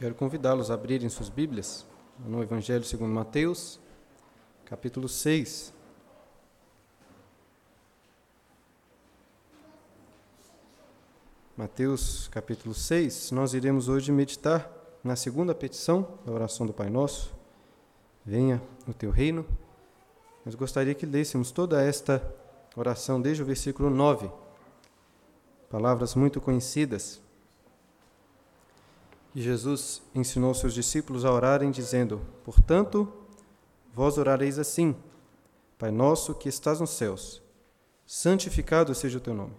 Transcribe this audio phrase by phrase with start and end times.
[0.00, 1.86] Quero convidá-los a abrirem suas Bíblias
[2.24, 3.78] no Evangelho segundo Mateus,
[4.64, 5.74] capítulo 6.
[11.54, 14.72] Mateus, capítulo 6, nós iremos hoje meditar
[15.04, 17.34] na segunda petição da oração do Pai Nosso.
[18.24, 19.44] Venha o teu reino.
[20.46, 22.26] Mas gostaria que lêssemos toda esta
[22.74, 24.30] oração desde o versículo 9.
[25.68, 27.20] Palavras muito conhecidas
[29.34, 33.08] e Jesus ensinou seus discípulos a orarem, dizendo: Portanto,
[33.94, 34.94] vós orareis assim:
[35.78, 37.42] Pai nosso que estás nos céus,
[38.04, 39.54] santificado seja o teu nome.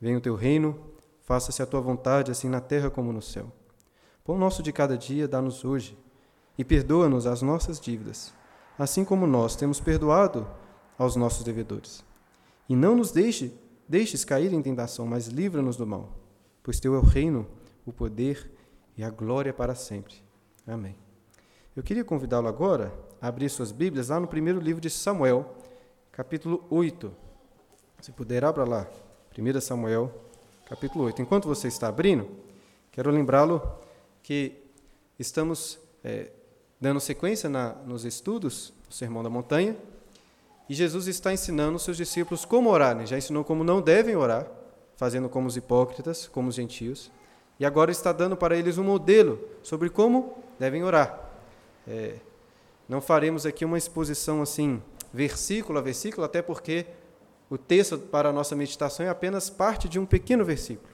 [0.00, 0.78] Venha o teu reino,
[1.22, 3.52] faça-se a tua vontade, assim na terra como no céu.
[4.24, 5.96] Pão nosso de cada dia dá-nos hoje,
[6.58, 8.32] e perdoa-nos as nossas dívidas,
[8.78, 10.46] assim como nós temos perdoado
[10.98, 12.04] aos nossos devedores.
[12.68, 13.52] E não nos deixe,
[13.88, 16.12] deixes cair em tentação, mas livra-nos do mal,
[16.62, 17.46] pois teu é o reino,
[17.84, 18.53] o poder e
[19.02, 20.14] a glória para sempre.
[20.66, 20.94] Amém.
[21.74, 25.56] Eu queria convidá-lo agora a abrir suas Bíblias lá no primeiro livro de Samuel,
[26.12, 27.12] capítulo 8.
[28.00, 28.86] Se puder, abra lá.
[29.36, 30.12] 1 Samuel,
[30.66, 31.22] capítulo 8.
[31.22, 32.28] Enquanto você está abrindo,
[32.92, 33.60] quero lembrá-lo
[34.22, 34.62] que
[35.18, 36.30] estamos é,
[36.80, 39.76] dando sequência na, nos estudos do Sermão da Montanha
[40.68, 42.94] e Jesus está ensinando os seus discípulos como orar.
[42.94, 43.06] Né?
[43.06, 44.46] Já ensinou como não devem orar,
[44.96, 47.10] fazendo como os hipócritas, como os gentios.
[47.58, 51.30] E agora está dando para eles um modelo sobre como devem orar.
[51.86, 52.16] É,
[52.88, 56.86] não faremos aqui uma exposição assim, versículo a versículo, até porque
[57.48, 60.92] o texto para a nossa meditação é apenas parte de um pequeno versículo.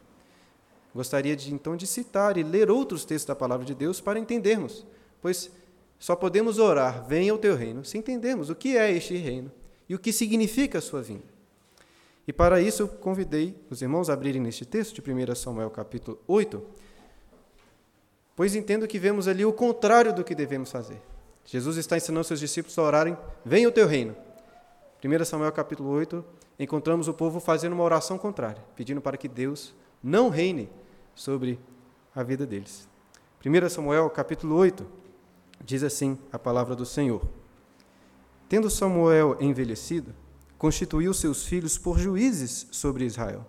[0.94, 4.84] Gostaria de então de citar e ler outros textos da palavra de Deus para entendermos,
[5.22, 5.50] pois
[5.98, 9.52] só podemos orar, venha o teu reino, se entendermos o que é este reino
[9.88, 11.29] e o que significa a sua vinda.
[12.26, 16.62] E para isso convidei os irmãos a abrirem neste texto de 1 Samuel capítulo 8,
[18.36, 21.00] pois entendo que vemos ali o contrário do que devemos fazer.
[21.44, 24.14] Jesus está ensinando seus discípulos a orarem: Venha o teu reino.
[25.02, 26.22] 1 Samuel capítulo 8,
[26.58, 30.68] encontramos o povo fazendo uma oração contrária, pedindo para que Deus não reine
[31.14, 31.58] sobre
[32.14, 32.88] a vida deles.
[33.44, 34.86] 1 Samuel capítulo 8
[35.64, 37.22] diz assim a palavra do Senhor:
[38.48, 40.14] Tendo Samuel envelhecido,
[40.60, 43.46] constituiu seus filhos por juízes sobre Israel.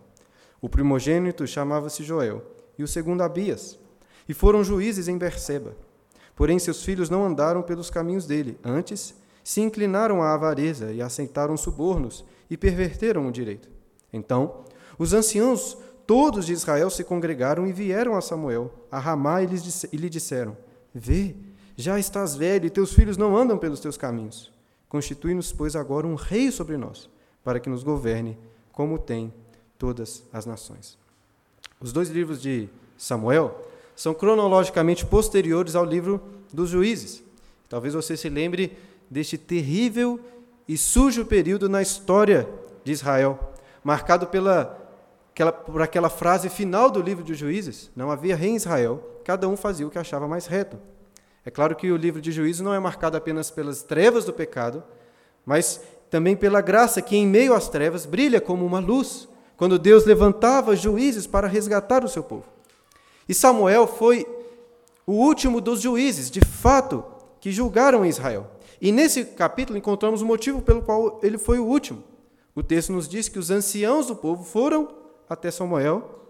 [0.61, 2.41] O primogênito chamava-se Joel,
[2.77, 3.77] e o segundo Abias,
[4.29, 5.75] e foram juízes em Berseba.
[6.37, 9.13] Porém, seus filhos não andaram pelos caminhos dele, antes
[9.43, 13.67] se inclinaram à avareza e aceitaram subornos e perverteram o direito.
[14.13, 14.63] Então,
[14.97, 19.47] os anciãos todos de Israel se congregaram e vieram a Samuel, a Ramá, e
[19.97, 20.55] lhe disseram:
[20.95, 21.35] Vê,
[21.75, 24.60] já estás velho e teus filhos não andam pelos teus caminhos.
[24.91, 27.09] Constitui-nos, pois, agora um rei sobre nós,
[27.45, 28.37] para que nos governe
[28.73, 29.33] como tem
[29.77, 30.97] todas as nações.
[31.79, 37.23] Os dois livros de Samuel são cronologicamente posteriores ao livro dos juízes.
[37.69, 38.77] Talvez você se lembre
[39.09, 40.19] deste terrível
[40.67, 42.49] e sujo período na história
[42.83, 43.39] de Israel,
[43.81, 44.77] marcado pela,
[45.31, 49.47] aquela, por aquela frase final do livro de juízes: não havia rei em Israel, cada
[49.47, 50.77] um fazia o que achava mais reto.
[51.45, 54.83] É claro que o livro de juízo não é marcado apenas pelas trevas do pecado,
[55.45, 60.05] mas também pela graça que, em meio às trevas, brilha como uma luz, quando Deus
[60.05, 62.45] levantava juízes para resgatar o seu povo.
[63.27, 64.25] E Samuel foi
[65.05, 67.03] o último dos juízes, de fato,
[67.39, 68.51] que julgaram Israel.
[68.79, 72.03] E nesse capítulo encontramos o motivo pelo qual ele foi o último.
[72.53, 74.89] O texto nos diz que os anciãos do povo foram
[75.29, 76.20] até Samuel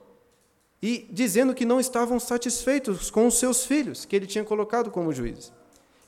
[0.82, 5.14] e dizendo que não estavam satisfeitos com os seus filhos, que ele tinha colocado como
[5.14, 5.54] juízes.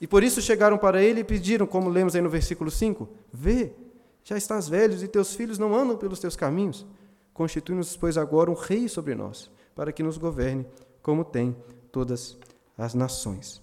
[0.01, 3.71] E por isso chegaram para ele e pediram, como lemos aí no versículo 5: Vê,
[4.23, 6.85] já estás velhos e teus filhos não andam pelos teus caminhos.
[7.33, 10.65] Constitui-nos, pois, agora um rei sobre nós, para que nos governe,
[11.01, 11.55] como tem
[11.91, 12.37] todas
[12.77, 13.61] as nações.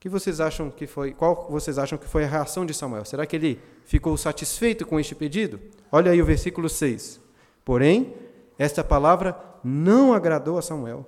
[0.00, 3.04] Que vocês acham que foi, qual vocês acham que foi a reação de Samuel?
[3.04, 5.58] Será que ele ficou satisfeito com este pedido?
[5.90, 7.20] Olha aí o versículo 6.
[7.64, 8.14] Porém,
[8.58, 11.06] esta palavra não agradou a Samuel,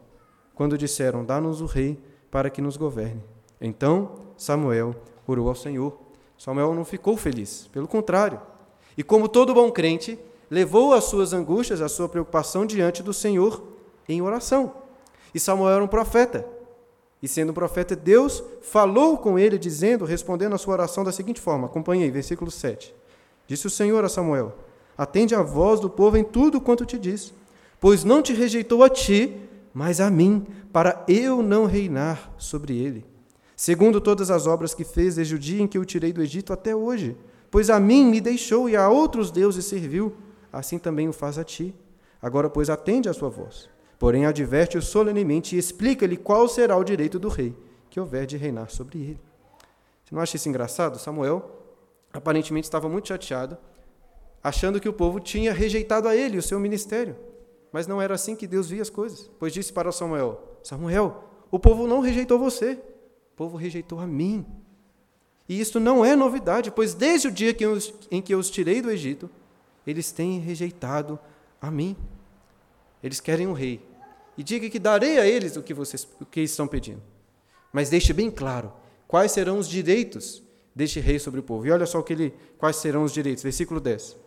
[0.55, 3.23] quando disseram: Dá-nos o rei para que nos governe.
[3.61, 4.95] Então Samuel
[5.27, 5.99] orou ao Senhor.
[6.39, 8.41] Samuel não ficou feliz, pelo contrário.
[8.97, 10.19] E como todo bom crente,
[10.51, 13.63] levou as suas angústias, a sua preocupação diante do Senhor
[14.09, 14.73] em oração.
[15.35, 16.47] E Samuel era um profeta.
[17.23, 21.41] E sendo um profeta, Deus falou com ele, dizendo, respondendo a sua oração da seguinte
[21.41, 22.95] forma: acompanhei, versículo 7.
[23.47, 24.55] Disse o Senhor a Samuel:
[24.97, 27.35] Atende a voz do povo em tudo quanto te diz,
[27.81, 29.37] pois não te rejeitou a ti,
[29.73, 33.05] mas a mim, para eu não reinar sobre ele.
[33.55, 36.53] Segundo todas as obras que fez desde o dia em que o tirei do Egito
[36.53, 37.17] até hoje,
[37.51, 40.15] pois a mim me deixou e a outros deuses serviu,
[40.53, 41.75] assim também o faz a ti.
[42.21, 47.19] Agora, pois, atende a sua voz, porém adverte-o solenemente e explica-lhe qual será o direito
[47.19, 47.55] do rei
[47.89, 49.21] que houver de reinar sobre ele.
[50.05, 50.99] Você não acha isso engraçado?
[50.99, 51.51] Samuel
[52.13, 53.57] aparentemente estava muito chateado,
[54.47, 57.17] achando que o povo tinha rejeitado a ele, o seu ministério.
[57.73, 61.59] Mas não era assim que Deus via as coisas, pois disse para Samuel: Samuel, o
[61.59, 64.47] povo não rejeitou você, o povo rejeitou a mim.
[65.49, 67.57] E isso não é novidade, pois desde o dia
[68.09, 69.29] em que eu os tirei do Egito,
[69.85, 71.19] eles têm rejeitado
[71.61, 71.97] a mim.
[73.03, 73.81] Eles querem um rei.
[74.39, 77.03] E diga que darei a eles o que vocês o que estão pedindo.
[77.73, 78.73] Mas deixe bem claro
[79.09, 80.41] quais serão os direitos
[80.73, 81.67] deste rei sobre o povo.
[81.67, 83.43] E olha só que ele, quais serão os direitos.
[83.43, 84.26] Versículo 10.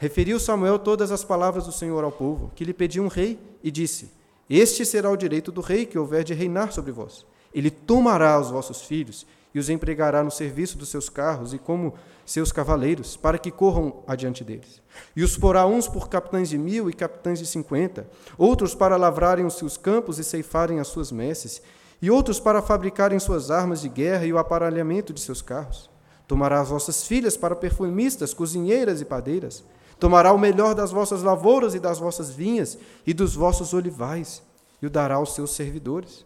[0.00, 3.70] Referiu Samuel todas as palavras do Senhor ao povo, que lhe pediu um rei, e
[3.70, 4.10] disse:
[4.48, 7.26] Este será o direito do rei que houver de reinar sobre vós.
[7.52, 11.92] Ele tomará os vossos filhos e os empregará no serviço dos seus carros e como
[12.24, 14.80] seus cavaleiros, para que corram adiante deles.
[15.14, 18.08] E os porá uns por capitães de mil e capitães de cinquenta,
[18.38, 21.60] outros para lavrarem os seus campos e ceifarem as suas messes,
[22.00, 25.90] e outros para fabricarem suas armas de guerra e o aparelhamento de seus carros.
[26.26, 29.62] Tomará as vossas filhas para perfumistas, cozinheiras e padeiras.
[30.00, 32.76] Tomará o melhor das vossas lavouras e das vossas vinhas
[33.06, 34.42] e dos vossos olivais,
[34.82, 36.24] e o dará aos seus servidores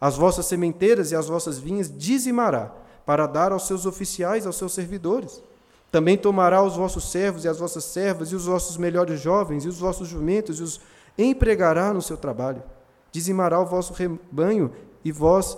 [0.00, 2.74] as vossas sementeiras e as vossas vinhas dizimará,
[3.06, 5.42] para dar aos seus oficiais, aos seus servidores.
[5.90, 9.68] Também tomará os vossos servos e as vossas servas, e os vossos melhores jovens, e
[9.68, 10.80] os vossos jumentos, e os
[11.16, 12.62] empregará no seu trabalho.
[13.12, 14.72] Dizimará o vosso rebanho,
[15.04, 15.56] e vós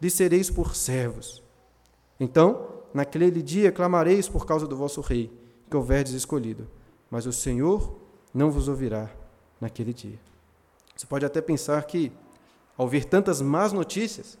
[0.00, 1.42] lhe sereis por servos.
[2.18, 5.30] Então, naquele dia clamareis por causa do vosso rei,
[5.68, 6.66] que houverdes escolhido,
[7.14, 7.94] mas o Senhor
[8.34, 9.08] não vos ouvirá
[9.60, 10.18] naquele dia.
[10.96, 12.10] Você pode até pensar que
[12.76, 14.36] ao ver tantas más notícias,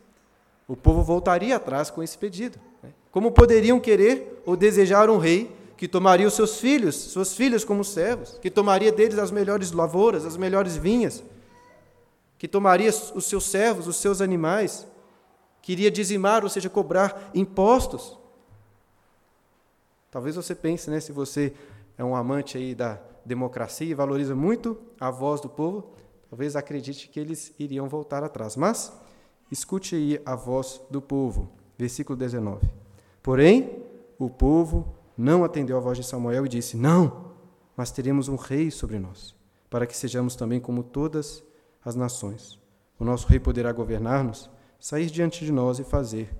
[0.66, 2.58] o povo voltaria atrás com esse pedido.
[2.82, 2.90] Né?
[3.12, 7.84] Como poderiam querer ou desejar um rei que tomaria os seus filhos, suas filhas como
[7.84, 11.22] servos, que tomaria deles as melhores lavouras, as melhores vinhas,
[12.36, 14.84] que tomaria os seus servos, os seus animais,
[15.62, 18.18] que iria dizimar, ou seja, cobrar impostos?
[20.10, 21.54] Talvez você pense, né, se você
[21.96, 25.92] é um amante aí da democracia e valoriza muito a voz do povo,
[26.28, 28.56] talvez acredite que eles iriam voltar atrás.
[28.56, 28.92] Mas
[29.50, 31.50] escute aí a voz do povo.
[31.78, 32.68] Versículo 19.
[33.22, 33.82] Porém,
[34.18, 37.32] o povo não atendeu à voz de Samuel e disse: Não,
[37.76, 39.34] mas teremos um rei sobre nós,
[39.68, 41.42] para que sejamos também como todas
[41.84, 42.58] as nações.
[42.98, 44.48] O nosso rei poderá governar-nos,
[44.78, 46.30] sair diante de nós e fazer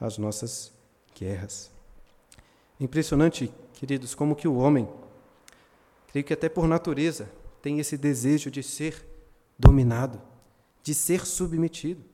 [0.00, 0.72] as nossas
[1.14, 1.70] guerras.
[2.78, 4.86] Impressionante, queridos, como que o homem,
[6.08, 7.30] creio que até por natureza,
[7.62, 9.02] tem esse desejo de ser
[9.58, 10.20] dominado,
[10.82, 12.04] de ser submetido.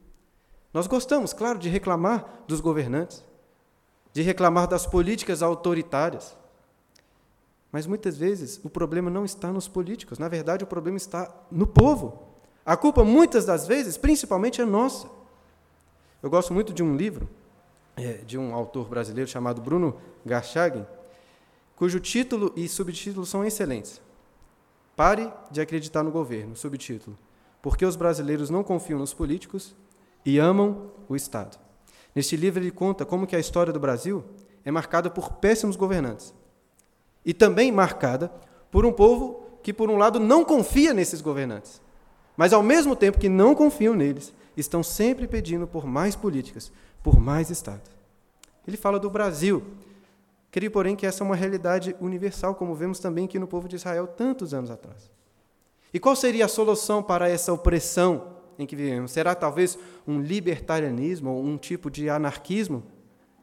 [0.73, 3.25] Nós gostamos, claro, de reclamar dos governantes,
[4.13, 6.37] de reclamar das políticas autoritárias.
[7.73, 11.67] Mas muitas vezes o problema não está nos políticos, na verdade o problema está no
[11.67, 12.23] povo.
[12.65, 15.11] A culpa, muitas das vezes, principalmente é nossa.
[16.23, 17.29] Eu gosto muito de um livro
[17.97, 20.87] é, de um autor brasileiro chamado Bruno Garchagin,
[21.77, 24.01] cujo título e subtítulo são excelentes.
[24.97, 26.57] Pare de acreditar no governo.
[26.57, 27.17] Subtítulo:
[27.63, 29.77] porque os brasileiros não confiam nos políticos
[30.25, 31.59] e amam o Estado.
[32.15, 34.25] Neste livro ele conta como que a história do Brasil
[34.65, 36.33] é marcada por péssimos governantes
[37.25, 38.33] e também marcada
[38.71, 41.83] por um povo que por um lado não confia nesses governantes,
[42.37, 47.19] mas ao mesmo tempo que não confiam neles, estão sempre pedindo por mais políticas, por
[47.19, 47.83] mais Estado.
[48.67, 49.63] Ele fala do Brasil.
[50.57, 53.77] Creio, porém, que essa é uma realidade universal, como vemos também aqui no povo de
[53.77, 55.11] Israel tantos anos atrás.
[55.93, 59.13] E qual seria a solução para essa opressão em que vivemos?
[59.13, 62.83] Será talvez um libertarianismo ou um tipo de anarquismo?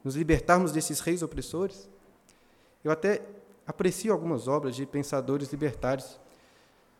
[0.02, 1.88] Nos libertarmos desses reis opressores?
[2.82, 3.22] Eu até
[3.64, 6.18] aprecio algumas obras de pensadores libertários,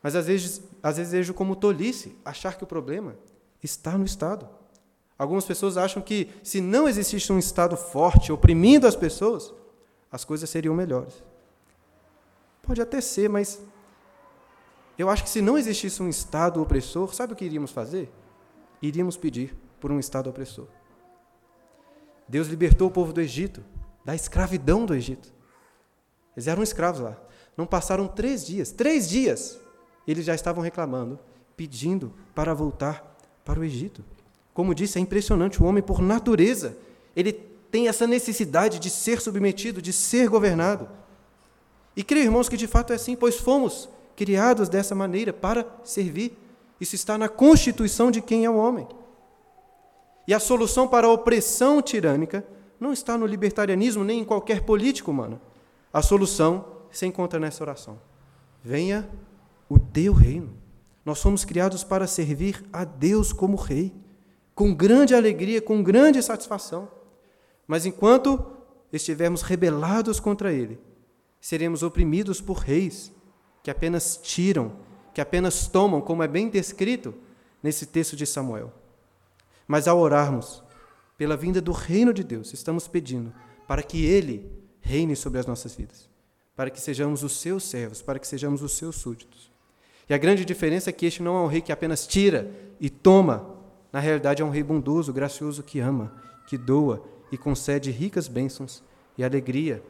[0.00, 3.16] mas às vezes, às vezes vejo como tolice achar que o problema
[3.60, 4.48] está no Estado.
[5.18, 9.52] Algumas pessoas acham que se não existisse um Estado forte oprimindo as pessoas,
[10.14, 11.12] as coisas seriam melhores.
[12.62, 13.60] Pode até ser, mas
[14.96, 18.08] eu acho que se não existisse um Estado opressor, sabe o que iríamos fazer?
[18.80, 20.68] Iríamos pedir por um Estado opressor.
[22.28, 23.64] Deus libertou o povo do Egito,
[24.04, 25.34] da escravidão do Egito.
[26.36, 27.18] Eles eram escravos lá.
[27.56, 29.58] Não passaram três dias, três dias,
[30.06, 31.18] eles já estavam reclamando,
[31.56, 34.04] pedindo para voltar para o Egito.
[34.52, 36.78] Como disse, é impressionante, o homem, por natureza,
[37.16, 40.88] ele tem essa necessidade de ser submetido, de ser governado.
[41.96, 46.38] E creio, irmãos, que de fato é assim, pois fomos criados dessa maneira para servir.
[46.80, 48.86] Isso está na constituição de quem é o homem.
[50.24, 52.46] E a solução para a opressão tirânica
[52.78, 55.40] não está no libertarianismo nem em qualquer político humano.
[55.92, 57.98] A solução se encontra nessa oração.
[58.62, 59.10] Venha
[59.68, 60.54] o teu reino.
[61.04, 63.92] Nós fomos criados para servir a Deus como Rei,
[64.54, 67.02] com grande alegria, com grande satisfação.
[67.66, 68.54] Mas enquanto
[68.92, 70.78] estivermos rebelados contra Ele,
[71.40, 73.12] seremos oprimidos por reis
[73.62, 74.72] que apenas tiram,
[75.12, 77.14] que apenas tomam, como é bem descrito
[77.62, 78.72] nesse texto de Samuel.
[79.66, 80.62] Mas ao orarmos
[81.16, 83.32] pela vinda do reino de Deus, estamos pedindo
[83.66, 86.08] para que Ele reine sobre as nossas vidas,
[86.54, 89.50] para que sejamos os seus servos, para que sejamos os seus súditos.
[90.08, 92.90] E a grande diferença é que este não é um rei que apenas tira e
[92.90, 93.56] toma,
[93.90, 96.14] na realidade é um rei bondoso, gracioso, que ama,
[96.46, 98.82] que doa e concede ricas bênçãos
[99.16, 99.82] e alegria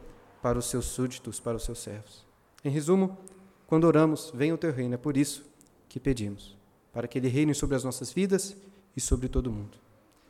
[0.43, 2.25] para os seus súditos, para os seus servos.
[2.65, 3.17] Em resumo,
[3.67, 5.45] quando oramos, venha o teu reino, é por isso
[5.89, 6.57] que pedimos,
[6.93, 8.57] para que ele reine sobre as nossas vidas
[8.97, 9.79] e sobre todo o mundo.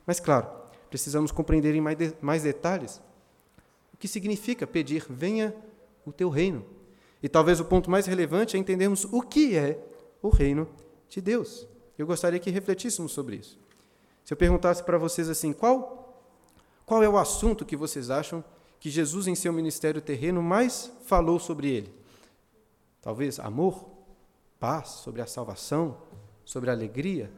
[0.05, 0.47] Mas, claro,
[0.89, 3.01] precisamos compreender em mais, de, mais detalhes
[3.93, 5.55] o que significa pedir, venha
[6.05, 6.65] o teu reino.
[7.23, 9.79] E talvez o ponto mais relevante é entendermos o que é
[10.21, 10.67] o reino
[11.09, 11.67] de Deus.
[11.97, 13.57] Eu gostaria que refletíssemos sobre isso.
[14.23, 16.04] Se eu perguntasse para vocês assim, qual,
[16.85, 18.43] qual é o assunto que vocês acham
[18.79, 21.93] que Jesus, em seu ministério terreno, mais falou sobre ele?
[23.01, 23.89] Talvez amor,
[24.59, 25.97] paz, sobre a salvação,
[26.43, 27.31] sobre a alegria?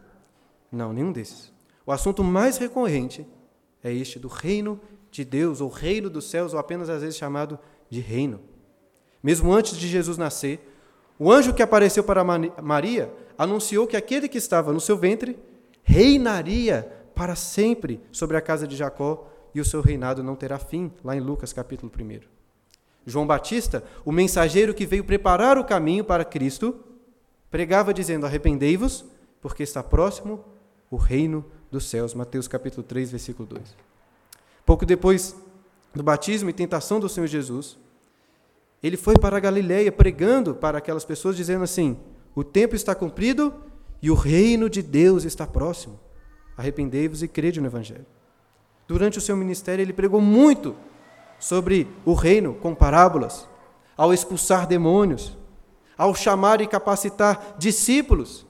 [0.71, 1.51] Não, nenhum desses.
[1.85, 3.25] O assunto mais recorrente
[3.81, 7.57] é este do reino de Deus, ou reino dos céus, ou apenas às vezes chamado
[7.89, 8.41] de reino.
[9.23, 10.73] Mesmo antes de Jesus nascer,
[11.17, 15.39] o anjo que apareceu para Maria anunciou que aquele que estava no seu ventre
[15.83, 19.27] reinaria para sempre sobre a casa de Jacó
[19.57, 22.19] e o seu reinado não terá fim, lá em Lucas capítulo 1.
[23.07, 26.75] João Batista, o mensageiro que veio preparar o caminho para Cristo,
[27.49, 29.03] pregava dizendo: Arrependei-vos,
[29.41, 30.45] porque está próximo
[30.91, 32.13] o reino dos céus.
[32.13, 33.75] Mateus capítulo 3, versículo 2.
[34.63, 35.35] Pouco depois
[35.91, 37.79] do batismo e tentação do Senhor Jesus,
[38.83, 41.97] ele foi para a Galiléia pregando para aquelas pessoas, dizendo assim:
[42.35, 43.53] O tempo está cumprido
[44.03, 45.99] e o reino de Deus está próximo.
[46.55, 48.16] Arrependei-vos e crede no Evangelho.
[48.87, 50.75] Durante o seu ministério, ele pregou muito
[51.39, 53.47] sobre o reino com parábolas,
[53.97, 55.35] ao expulsar demônios,
[55.97, 58.45] ao chamar e capacitar discípulos,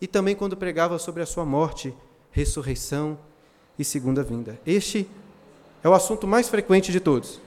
[0.00, 1.94] e também quando pregava sobre a sua morte,
[2.30, 3.18] ressurreição
[3.78, 4.58] e segunda vinda.
[4.66, 5.08] Este
[5.82, 7.40] é o assunto mais frequente de todos.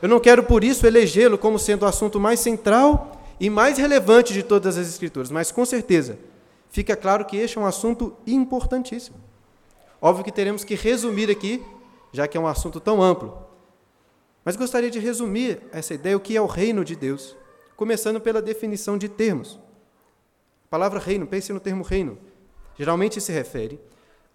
[0.00, 4.32] Eu não quero por isso elegê-lo como sendo o assunto mais central e mais relevante
[4.32, 6.18] de todas as Escrituras, mas com certeza
[6.70, 9.16] fica claro que este é um assunto importantíssimo.
[10.04, 11.64] Óbvio que teremos que resumir aqui,
[12.12, 13.38] já que é um assunto tão amplo.
[14.44, 17.36] Mas gostaria de resumir essa ideia, o que é o reino de Deus,
[17.76, 19.60] começando pela definição de termos.
[20.64, 22.18] A palavra reino, pense no termo reino,
[22.76, 23.80] geralmente se refere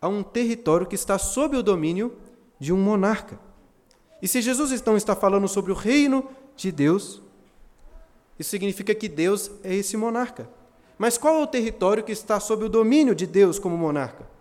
[0.01, 2.15] a um território que está sob o domínio
[2.57, 3.37] de um monarca.
[4.21, 7.21] E se Jesus então está falando sobre o reino de Deus,
[8.39, 10.49] isso significa que Deus é esse monarca.
[10.97, 14.36] Mas qual é o território que está sob o domínio de Deus como monarca?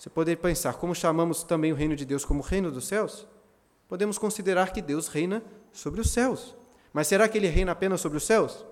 [0.00, 3.28] Você poderia pensar, como chamamos também o reino de Deus como reino dos céus?
[3.86, 5.42] podemos considerar que Deus reina
[5.72, 6.54] sobre os céus.
[6.92, 8.64] Mas será que ele reina apenas sobre os céus?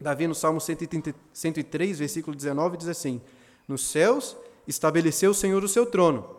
[0.00, 3.20] Davi, no Salmo 103, versículo 19, diz assim:
[3.66, 6.36] Nos céus estabeleceu o Senhor o seu trono,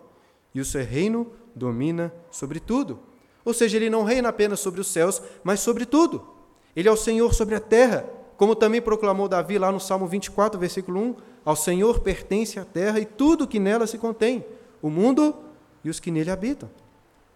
[0.55, 2.99] e o seu reino domina sobre tudo.
[3.43, 6.25] Ou seja, ele não reina apenas sobre os céus, mas sobre tudo.
[6.73, 10.59] Ele é o Senhor sobre a terra, como também proclamou Davi lá no Salmo 24,
[10.59, 14.45] versículo 1: Ao Senhor pertence a terra e tudo que nela se contém,
[14.81, 15.35] o mundo
[15.83, 16.69] e os que nele habitam.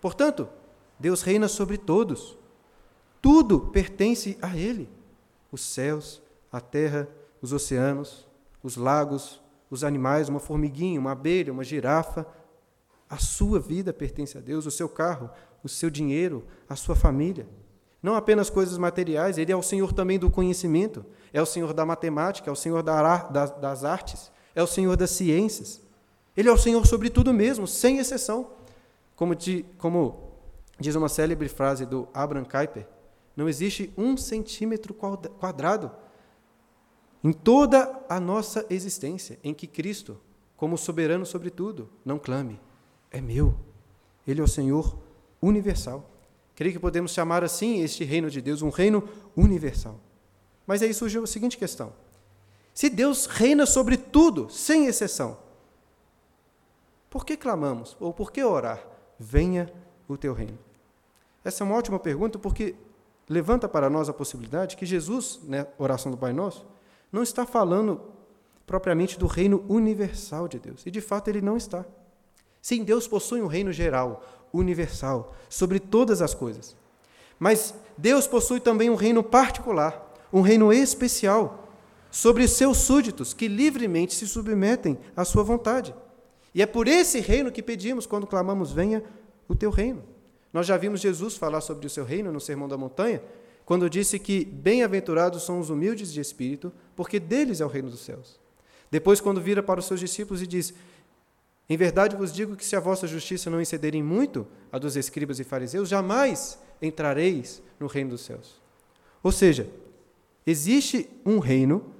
[0.01, 0.47] Portanto,
[0.99, 2.37] Deus reina sobre todos.
[3.21, 4.89] Tudo pertence a Ele:
[5.51, 7.07] os céus, a terra,
[7.41, 8.27] os oceanos,
[8.61, 12.25] os lagos, os animais, uma formiguinha, uma abelha, uma girafa.
[13.09, 15.29] A sua vida pertence a Deus, o seu carro,
[15.63, 17.47] o seu dinheiro, a sua família.
[18.01, 21.85] Não apenas coisas materiais, Ele é o Senhor também do conhecimento, é o Senhor da
[21.85, 25.81] matemática, é o Senhor das artes, é o Senhor das ciências.
[26.35, 28.51] Ele é o Senhor sobre tudo mesmo, sem exceção.
[29.15, 29.35] Como,
[29.77, 30.29] como
[30.79, 32.87] Diz uma célebre frase do Abraham Kuyper:
[33.35, 35.91] não existe um centímetro quadrado
[37.21, 40.17] em toda a nossa existência em que Cristo,
[40.55, 42.59] como soberano sobre tudo, não clame:
[43.11, 43.55] é meu.
[44.25, 44.97] Ele é o Senhor
[45.41, 46.09] universal.
[46.59, 49.97] Creio que podemos chamar assim este reino de Deus um reino universal.
[50.67, 51.93] Mas aí surge a seguinte questão:
[52.73, 55.37] se Deus reina sobre tudo, sem exceção,
[57.09, 57.95] por que clamamos?
[57.97, 58.85] Ou por que orar?
[59.17, 59.71] Venha
[60.05, 60.59] o teu reino.
[61.45, 62.75] Essa é uma ótima pergunta porque
[63.29, 66.67] levanta para nós a possibilidade que Jesus, na né, oração do Pai Nosso,
[67.09, 68.01] não está falando
[68.67, 70.85] propriamente do reino universal de Deus.
[70.85, 71.85] E de fato ele não está.
[72.61, 74.21] Sim, Deus possui um reino geral,
[74.53, 76.75] universal, sobre todas as coisas.
[77.39, 81.67] Mas Deus possui também um reino particular, um reino especial,
[82.11, 85.93] sobre seus súditos, que livremente se submetem à sua vontade.
[86.53, 89.03] E é por esse reino que pedimos quando clamamos: venha
[89.47, 90.03] o teu reino.
[90.51, 93.21] Nós já vimos Jesus falar sobre o seu reino no Sermão da Montanha,
[93.65, 97.99] quando disse que bem-aventurados são os humildes de espírito, porque deles é o reino dos
[97.99, 98.39] céus.
[98.89, 100.73] Depois, quando vira para os seus discípulos e diz:
[101.69, 105.39] Em verdade vos digo que se a vossa justiça não excederem muito a dos escribas
[105.39, 108.59] e fariseus, jamais entrareis no reino dos céus.
[109.21, 109.69] Ou seja,
[110.47, 111.93] existe um reino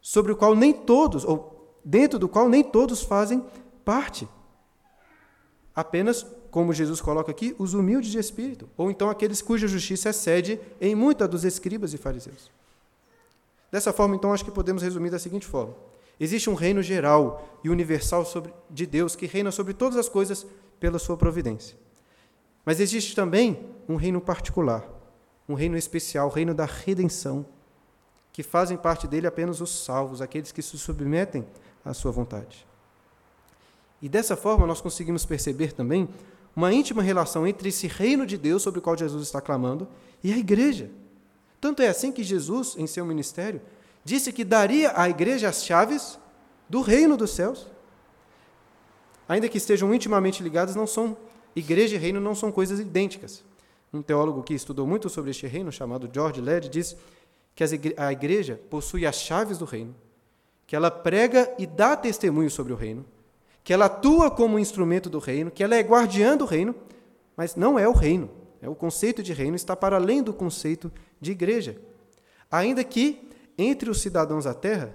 [0.00, 3.42] sobre o qual nem todos, ou dentro do qual nem todos fazem
[3.84, 4.28] parte.
[5.74, 10.60] Apenas, como Jesus coloca aqui, os humildes de espírito, ou então aqueles cuja justiça excede
[10.80, 12.50] em muito a dos escribas e fariseus.
[13.70, 15.74] Dessa forma, então, acho que podemos resumir da seguinte forma:
[16.18, 20.46] existe um reino geral e universal sobre, de Deus que reina sobre todas as coisas
[20.80, 21.76] pela sua providência.
[22.64, 24.86] Mas existe também um reino particular,
[25.48, 27.46] um reino especial, o reino da redenção,
[28.32, 31.46] que fazem parte dele apenas os salvos, aqueles que se submetem
[31.84, 32.66] à sua vontade.
[34.00, 36.08] E dessa forma nós conseguimos perceber também
[36.54, 39.88] uma íntima relação entre esse reino de Deus sobre o qual Jesus está clamando
[40.22, 40.90] e a igreja.
[41.60, 43.60] Tanto é assim que Jesus, em seu ministério,
[44.08, 46.18] disse que daria à igreja as chaves
[46.66, 47.66] do reino dos céus.
[49.28, 51.14] Ainda que estejam intimamente ligadas, não são
[51.54, 53.44] igreja e reino não são coisas idênticas.
[53.92, 56.96] Um teólogo que estudou muito sobre este reino, chamado George Led, diz
[57.54, 57.62] que
[57.98, 59.94] a igreja possui as chaves do reino,
[60.66, 63.04] que ela prega e dá testemunho sobre o reino,
[63.62, 66.74] que ela atua como instrumento do reino, que ela é guardiã do reino,
[67.36, 68.30] mas não é o reino.
[68.62, 71.78] É o conceito de reino está para além do conceito de igreja.
[72.50, 73.27] Ainda que
[73.58, 74.94] entre os cidadãos da terra,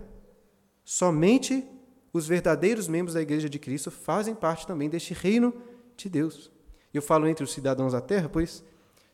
[0.86, 1.68] somente
[2.14, 5.54] os verdadeiros membros da igreja de Cristo fazem parte também deste reino
[5.98, 6.52] de Deus.
[6.94, 8.64] Eu falo entre os cidadãos da terra, pois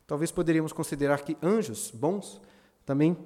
[0.06, 2.40] talvez poderíamos considerar que anjos bons
[2.84, 3.16] também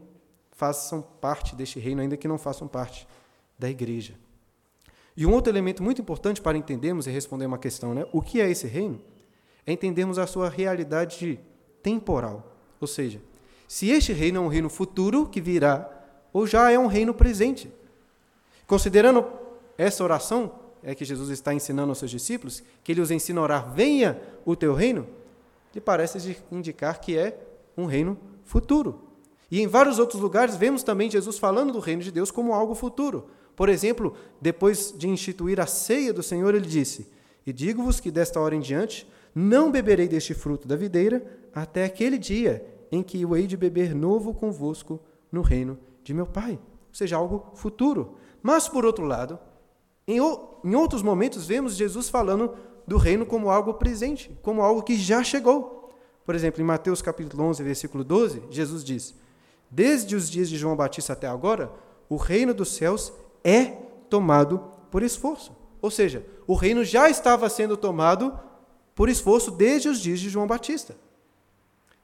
[0.53, 3.07] façam parte deste reino, ainda que não façam parte
[3.59, 4.15] da igreja.
[5.17, 8.07] E um outro elemento muito importante para entendermos e responder uma questão, né?
[8.13, 9.01] O que é esse reino?
[9.67, 11.41] É entendermos a sua realidade
[11.83, 12.57] temporal.
[12.81, 13.21] Ou seja,
[13.67, 16.04] se este reino é um reino futuro que virá,
[16.35, 17.73] ou já é um reino presente.
[18.67, 19.25] Considerando
[19.79, 23.45] essa oração, é que Jesus está ensinando aos seus discípulos, que ele os ensina a
[23.45, 25.07] orar, venha o teu reino,
[25.73, 27.39] lhe parece indicar que é
[27.77, 29.01] um reino futuro.
[29.51, 32.75] E em vários outros lugares vemos também Jesus falando do reino de Deus como algo
[32.75, 33.29] futuro.
[33.55, 37.07] Por exemplo, depois de instituir a ceia do Senhor, ele disse:
[37.47, 42.19] E digo-vos que desta hora em diante não beberei deste fruto da videira até aquele
[42.19, 46.53] dia em que o hei de beber novo convosco no reino de meu Pai.
[46.89, 48.17] Ou seja, algo futuro.
[48.43, 49.39] Mas, por outro lado,
[50.07, 52.55] em, em outros momentos vemos Jesus falando
[52.87, 55.93] do reino como algo presente, como algo que já chegou.
[56.25, 59.15] Por exemplo, em Mateus capítulo 11, versículo 12, Jesus diz:
[59.71, 61.73] Desde os dias de João Batista até agora,
[62.09, 63.13] o reino dos céus
[63.43, 63.67] é
[64.09, 64.59] tomado
[64.91, 65.57] por esforço.
[65.81, 68.39] Ou seja, o reino já estava sendo tomado
[68.95, 70.97] por esforço desde os dias de João Batista.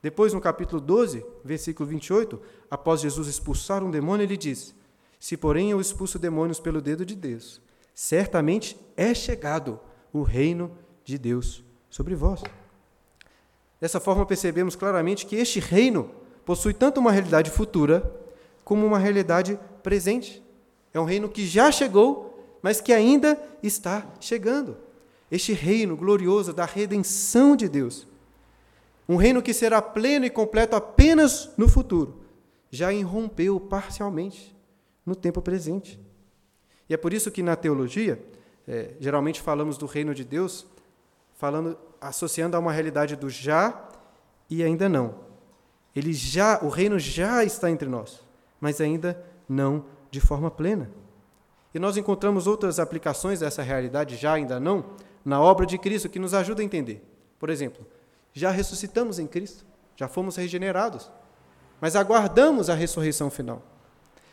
[0.02, 4.74] Depois, no capítulo 12, versículo 28, após Jesus expulsar um demônio, ele diz:
[5.18, 7.60] Se, porém, eu expulso demônios pelo dedo de Deus,
[7.94, 9.78] certamente é chegado
[10.12, 10.70] o reino
[11.04, 12.42] de Deus sobre vós.
[13.80, 16.10] Dessa forma, percebemos claramente que este reino
[16.44, 18.10] possui tanto uma realidade futura
[18.64, 20.42] como uma realidade presente.
[20.92, 24.76] É um reino que já chegou, mas que ainda está chegando.
[25.30, 28.06] Este reino glorioso da redenção de Deus.
[29.10, 32.20] Um reino que será pleno e completo apenas no futuro.
[32.70, 34.56] Já irrompeu parcialmente
[35.04, 35.98] no tempo presente.
[36.88, 38.24] E é por isso que na teologia,
[38.68, 40.64] é, geralmente falamos do reino de Deus,
[41.34, 43.84] falando, associando a uma realidade do já
[44.48, 45.16] e ainda não.
[45.96, 48.20] Ele já, o reino já está entre nós,
[48.60, 50.88] mas ainda não de forma plena.
[51.74, 54.84] E nós encontramos outras aplicações dessa realidade, já ainda não,
[55.24, 57.04] na obra de Cristo, que nos ajuda a entender.
[57.40, 57.84] Por exemplo,
[58.32, 59.64] já ressuscitamos em Cristo,
[59.96, 61.10] já fomos regenerados,
[61.80, 63.62] mas aguardamos a ressurreição final.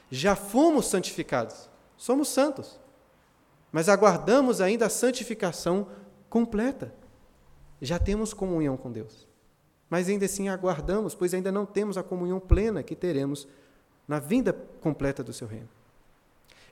[0.10, 2.80] Já fomos santificados, somos santos,
[3.72, 5.88] mas aguardamos ainda a santificação
[6.30, 6.94] completa.
[7.82, 9.28] Já temos comunhão com Deus,
[9.90, 13.48] mas ainda assim aguardamos, pois ainda não temos a comunhão plena que teremos
[14.08, 15.70] na vinda completa do seu reino.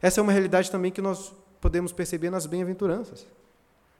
[0.02, 3.26] Essa é uma realidade também que nós podemos perceber nas bem-aventuranças.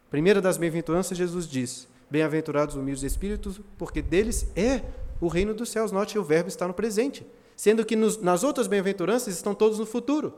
[0.10, 4.82] Primeira das bem-aventuranças, Jesus diz: Bem-aventurados os humildes de espíritos, porque deles é
[5.20, 5.92] o reino dos céus.
[5.92, 9.80] Note que o verbo está no presente, sendo que nos, nas outras bem-aventuranças estão todos
[9.80, 10.34] no futuro.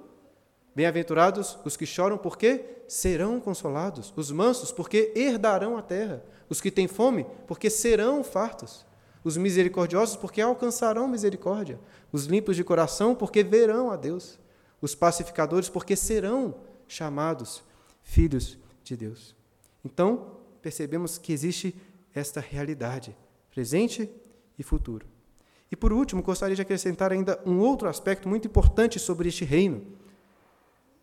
[0.75, 4.11] Bem-aventurados os que choram, porque serão consolados.
[4.15, 6.23] Os mansos, porque herdarão a terra.
[6.49, 8.83] Os que têm fome, porque serão fartos
[9.23, 11.79] os misericordiosos, porque alcançarão misericórdia,
[12.11, 14.39] os limpos de coração, porque verão a Deus,
[14.81, 16.55] os pacificadores, porque serão
[16.87, 17.63] chamados
[18.01, 19.35] filhos de Deus.
[19.85, 21.75] Então, percebemos que existe
[22.13, 23.15] esta realidade,
[23.51, 24.09] presente
[24.57, 25.05] e futuro.
[25.71, 29.85] E por último, gostaria de acrescentar ainda um outro aspecto muito importante sobre este reino,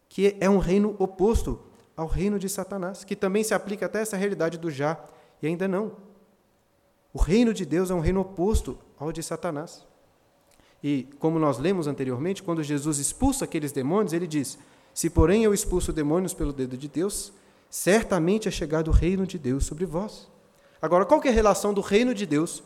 [0.08, 1.60] que é um reino oposto
[1.96, 4.98] ao reino de Satanás, que também se aplica até essa realidade do já
[5.42, 5.96] e ainda não.
[7.12, 9.86] O reino de Deus é um reino oposto ao de Satanás.
[10.82, 14.58] E, como nós lemos anteriormente, quando Jesus expulsa aqueles demônios, ele diz:
[14.92, 17.32] Se, porém, eu expulso demônios pelo dedo de Deus,
[17.74, 20.30] certamente é chegado o reino de Deus sobre vós.
[20.80, 22.62] Agora, qual é a relação do reino de Deus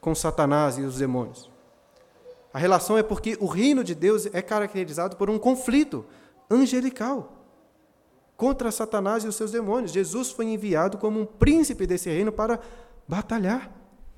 [0.00, 1.48] com Satanás e os demônios?
[2.52, 6.04] A relação é porque o reino de Deus é caracterizado por um conflito
[6.50, 7.40] angelical
[8.36, 9.92] contra Satanás e os seus demônios.
[9.92, 12.58] Jesus foi enviado como um príncipe desse reino para
[13.06, 13.70] batalhar.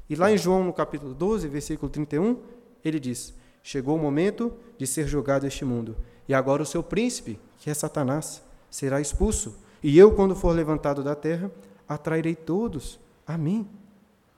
[0.08, 2.38] E lá em João, no capítulo 12, versículo 31,
[2.82, 7.38] ele diz: Chegou o momento de ser julgado este mundo, e agora o seu príncipe,
[7.58, 9.68] que é Satanás, será expulso.
[9.82, 11.50] E eu, quando for levantado da terra,
[11.88, 13.68] atrairei todos a mim.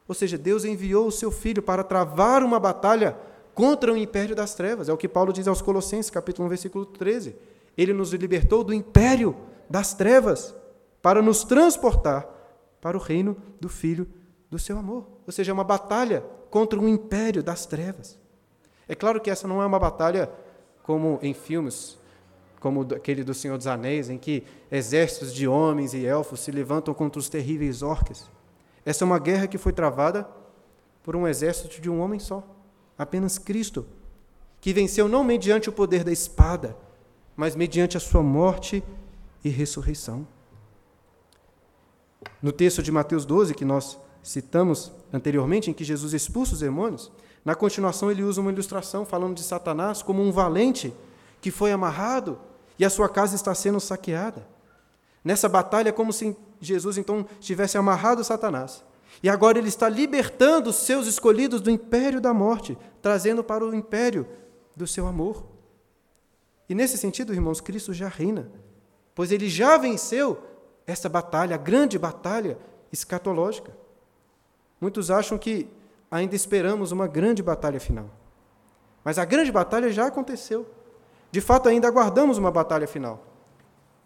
[0.07, 3.17] Ou seja, Deus enviou o seu filho para travar uma batalha
[3.55, 4.89] contra o império das trevas.
[4.89, 7.37] É o que Paulo diz aos Colossenses, capítulo 1, versículo 13.
[7.77, 9.37] Ele nos libertou do império
[9.69, 10.55] das trevas
[11.01, 12.29] para nos transportar
[12.81, 14.07] para o reino do Filho
[14.51, 15.07] do seu amor.
[15.27, 18.19] Ou seja, é uma batalha contra o império das trevas.
[18.87, 20.31] É claro que essa não é uma batalha
[20.83, 21.99] como em filmes,
[22.63, 26.95] como aquele do Senhor dos Anéis, em que exércitos de homens e elfos se levantam
[26.95, 28.31] contra os terríveis orques.
[28.87, 30.29] Essa é uma guerra que foi travada
[31.03, 32.47] por um exército de um homem só,
[32.97, 33.85] apenas Cristo,
[34.61, 36.77] que venceu não mediante o poder da espada,
[37.35, 38.81] mas mediante a sua morte
[39.43, 40.25] e ressurreição.
[42.41, 47.11] No texto de Mateus 12, que nós citamos anteriormente, em que Jesus expulsa os demônios,
[47.45, 50.95] na continuação ele usa uma ilustração falando de Satanás como um valente
[51.41, 52.39] que foi amarrado
[52.83, 54.45] e a sua casa está sendo saqueada.
[55.25, 58.85] Nessa batalha é como se Jesus então tivesse amarrado Satanás.
[59.23, 63.73] E agora ele está libertando os seus escolhidos do império da morte, trazendo para o
[63.73, 64.27] império
[64.75, 65.47] do seu amor.
[66.69, 68.51] E nesse sentido, irmãos, Cristo já reina
[69.15, 70.43] pois ele já venceu
[70.87, 72.59] essa batalha, a grande batalha
[72.93, 73.71] escatológica.
[74.81, 75.69] Muitos acham que
[76.11, 78.11] ainda esperamos uma grande batalha final.
[79.05, 80.67] Mas a grande batalha já aconteceu.
[81.33, 83.27] De fato, ainda aguardamos uma batalha final.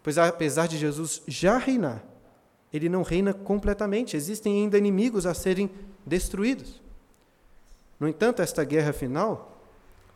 [0.01, 2.01] Pois apesar de Jesus já reinar,
[2.73, 5.69] ele não reina completamente, existem ainda inimigos a serem
[6.05, 6.81] destruídos.
[7.99, 9.59] No entanto, esta guerra final,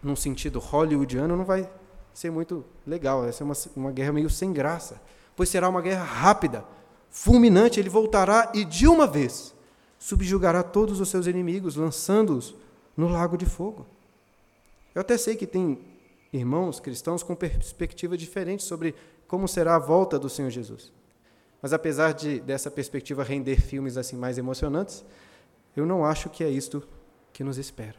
[0.02, 1.70] num sentido hollywoodiano, não vai
[2.14, 5.02] ser muito legal, vai ser uma, uma guerra meio sem graça,
[5.36, 6.64] pois será uma guerra rápida,
[7.10, 9.54] fulminante, ele voltará e de uma vez
[10.00, 12.56] subjugará todos os seus inimigos, lançando-os
[12.96, 13.86] no lago de fogo.
[14.96, 15.91] Eu até sei que tem
[16.32, 18.96] irmãos cristãos com perspectiva diferente sobre
[19.28, 20.92] como será a volta do Senhor Jesus.
[21.62, 25.06] Mas apesar de dessa perspectiva render filmes assim mais emocionantes,
[25.76, 26.88] eu não acho que é isto
[27.32, 27.96] que nos espera.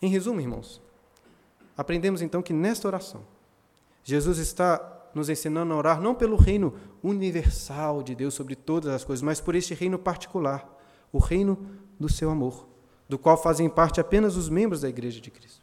[0.00, 0.80] Em resumo, irmãos,
[1.76, 3.22] Aprendemos então que nesta oração,
[4.04, 9.04] Jesus está nos ensinando a orar não pelo reino universal de Deus sobre todas as
[9.04, 10.68] coisas, mas por este reino particular,
[11.12, 11.66] o reino
[11.98, 12.66] do seu amor,
[13.08, 15.61] do qual fazem parte apenas os membros da Igreja de Cristo.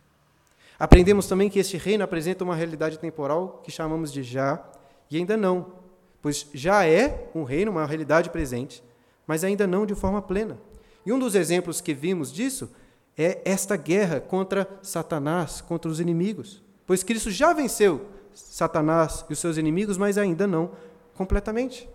[0.79, 4.63] Aprendemos também que este reino apresenta uma realidade temporal que chamamos de já
[5.11, 5.73] e ainda não,
[6.21, 8.81] pois já é um reino, uma realidade presente,
[9.27, 10.57] mas ainda não de forma plena.
[11.05, 12.69] E um dos exemplos que vimos disso
[13.17, 16.63] é esta guerra contra Satanás, contra os inimigos.
[16.87, 20.71] Pois Cristo já venceu Satanás e os seus inimigos, mas ainda não
[21.13, 21.89] completamente.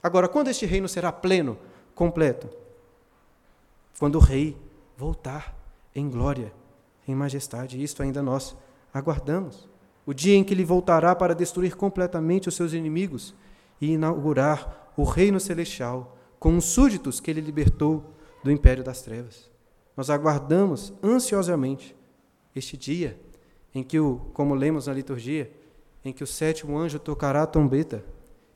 [0.00, 1.58] Agora, quando este reino será pleno,
[1.94, 2.48] completo?
[3.98, 4.56] Quando o rei
[4.96, 5.56] voltar
[5.92, 6.52] em glória,
[7.08, 7.82] em majestade.
[7.82, 8.56] Isto ainda nós
[8.92, 9.68] aguardamos.
[10.06, 13.34] O dia em que ele voltará para destruir completamente os seus inimigos
[13.80, 18.04] e inaugurar o reino celestial com os súditos que ele libertou
[18.42, 19.50] do império das trevas.
[19.96, 21.96] Nós aguardamos ansiosamente
[22.54, 23.18] este dia
[23.74, 25.50] em que, o, como lemos na liturgia,
[26.04, 28.04] em que o sétimo anjo tocará a trombeta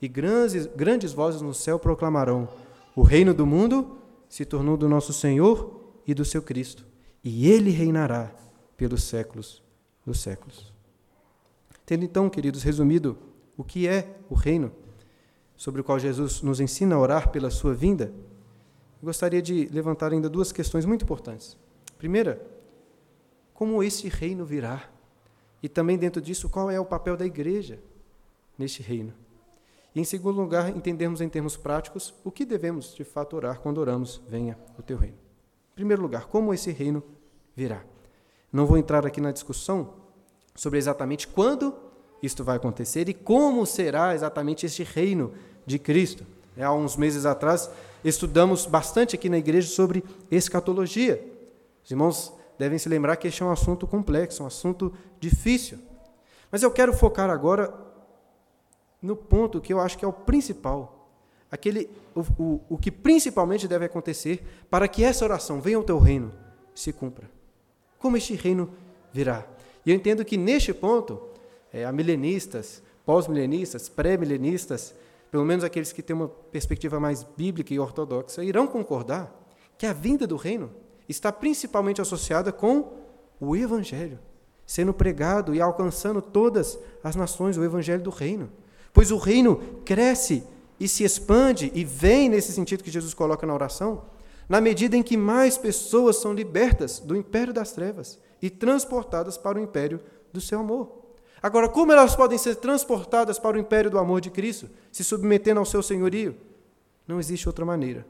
[0.00, 2.48] e grandes, grandes vozes no céu proclamarão:
[2.96, 6.84] O reino do mundo se tornou do nosso Senhor e do seu Cristo,
[7.22, 8.32] e ele reinará
[8.82, 9.62] pelos séculos
[10.04, 10.72] dos séculos.
[11.86, 13.16] Tendo então, queridos, resumido
[13.56, 14.72] o que é o reino,
[15.56, 18.12] sobre o qual Jesus nos ensina a orar pela sua vinda,
[19.00, 21.56] gostaria de levantar ainda duas questões muito importantes.
[21.96, 22.44] Primeira,
[23.54, 24.90] como esse reino virá?
[25.62, 27.78] E também dentro disso, qual é o papel da igreja
[28.58, 29.14] neste reino?
[29.94, 33.78] E em segundo lugar, entendermos em termos práticos o que devemos de fato orar quando
[33.78, 35.18] oramos, venha o teu reino.
[35.70, 37.00] Em primeiro lugar, como esse reino
[37.54, 37.84] virá?
[38.52, 39.94] Não vou entrar aqui na discussão
[40.54, 41.74] sobre exatamente quando
[42.22, 45.32] isto vai acontecer e como será exatamente este reino
[45.66, 46.26] de Cristo.
[46.60, 47.70] Há uns meses atrás,
[48.04, 51.24] estudamos bastante aqui na igreja sobre escatologia.
[51.82, 55.78] Os irmãos devem se lembrar que este é um assunto complexo, um assunto difícil.
[56.50, 57.72] Mas eu quero focar agora
[59.00, 61.08] no ponto que eu acho que é o principal,
[61.50, 65.98] aquele, o, o, o que principalmente deve acontecer para que essa oração, venha ao teu
[65.98, 66.32] reino,
[66.74, 67.28] se cumpra.
[68.02, 68.68] Como este reino
[69.12, 69.46] virá?
[69.86, 71.22] E eu entendo que neste ponto,
[71.72, 74.92] é, milenistas, pós-milenistas, pré-milenistas,
[75.30, 79.32] pelo menos aqueles que têm uma perspectiva mais bíblica e ortodoxa, irão concordar
[79.78, 80.72] que a vinda do reino
[81.08, 82.92] está principalmente associada com
[83.40, 84.18] o Evangelho,
[84.66, 88.50] sendo pregado e alcançando todas as nações o Evangelho do reino.
[88.92, 90.42] Pois o reino cresce
[90.78, 94.02] e se expande e vem nesse sentido que Jesus coloca na oração,
[94.52, 99.58] na medida em que mais pessoas são libertas do império das trevas e transportadas para
[99.58, 99.98] o império
[100.30, 100.92] do seu amor.
[101.42, 105.58] Agora, como elas podem ser transportadas para o império do amor de Cristo, se submetendo
[105.58, 106.36] ao seu senhorio?
[107.08, 108.06] Não existe outra maneira,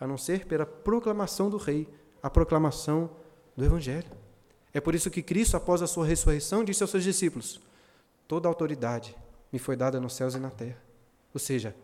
[0.00, 1.86] a não ser pela proclamação do Rei,
[2.22, 3.10] a proclamação
[3.54, 4.10] do Evangelho.
[4.72, 7.60] É por isso que Cristo, após a sua ressurreição, disse aos seus discípulos:
[8.26, 9.14] Toda autoridade
[9.52, 10.82] me foi dada nos céus e na terra.
[11.34, 11.76] Ou seja,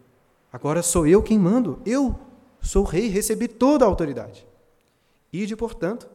[0.51, 2.19] agora sou eu quem mando, eu
[2.61, 4.47] sou rei, recebi toda a autoridade.
[5.33, 6.09] Ide, portanto,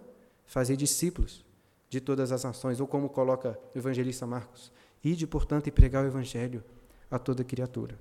[0.46, 1.46] fazer discípulos
[1.90, 4.72] de todas as nações, ou como coloca o evangelista Marcos,
[5.04, 6.64] ide, portanto, e pregar o evangelho
[7.10, 7.98] a toda criatura.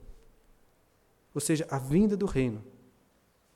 [1.35, 2.62] Ou seja, a vinda do reino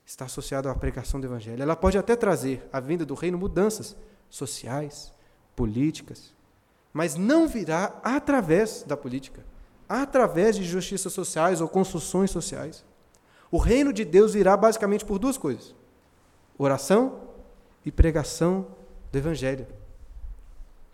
[0.05, 1.63] está associada à pregação do evangelho.
[1.63, 3.97] Ela pode até trazer a vinda do reino mudanças
[4.31, 5.13] sociais,
[5.55, 6.35] políticas,
[6.93, 9.45] mas não virá através da política,
[9.89, 12.85] através de justiças sociais ou construções sociais.
[13.51, 15.75] O reino de Deus virá basicamente por duas coisas:
[16.57, 17.21] oração
[17.85, 18.67] e pregação
[19.11, 19.67] do evangelho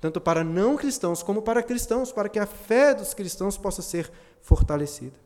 [0.04, 4.12] tanto para não cristãos como para cristãos, para que a fé dos cristãos possa ser
[4.42, 5.16] fortalecida.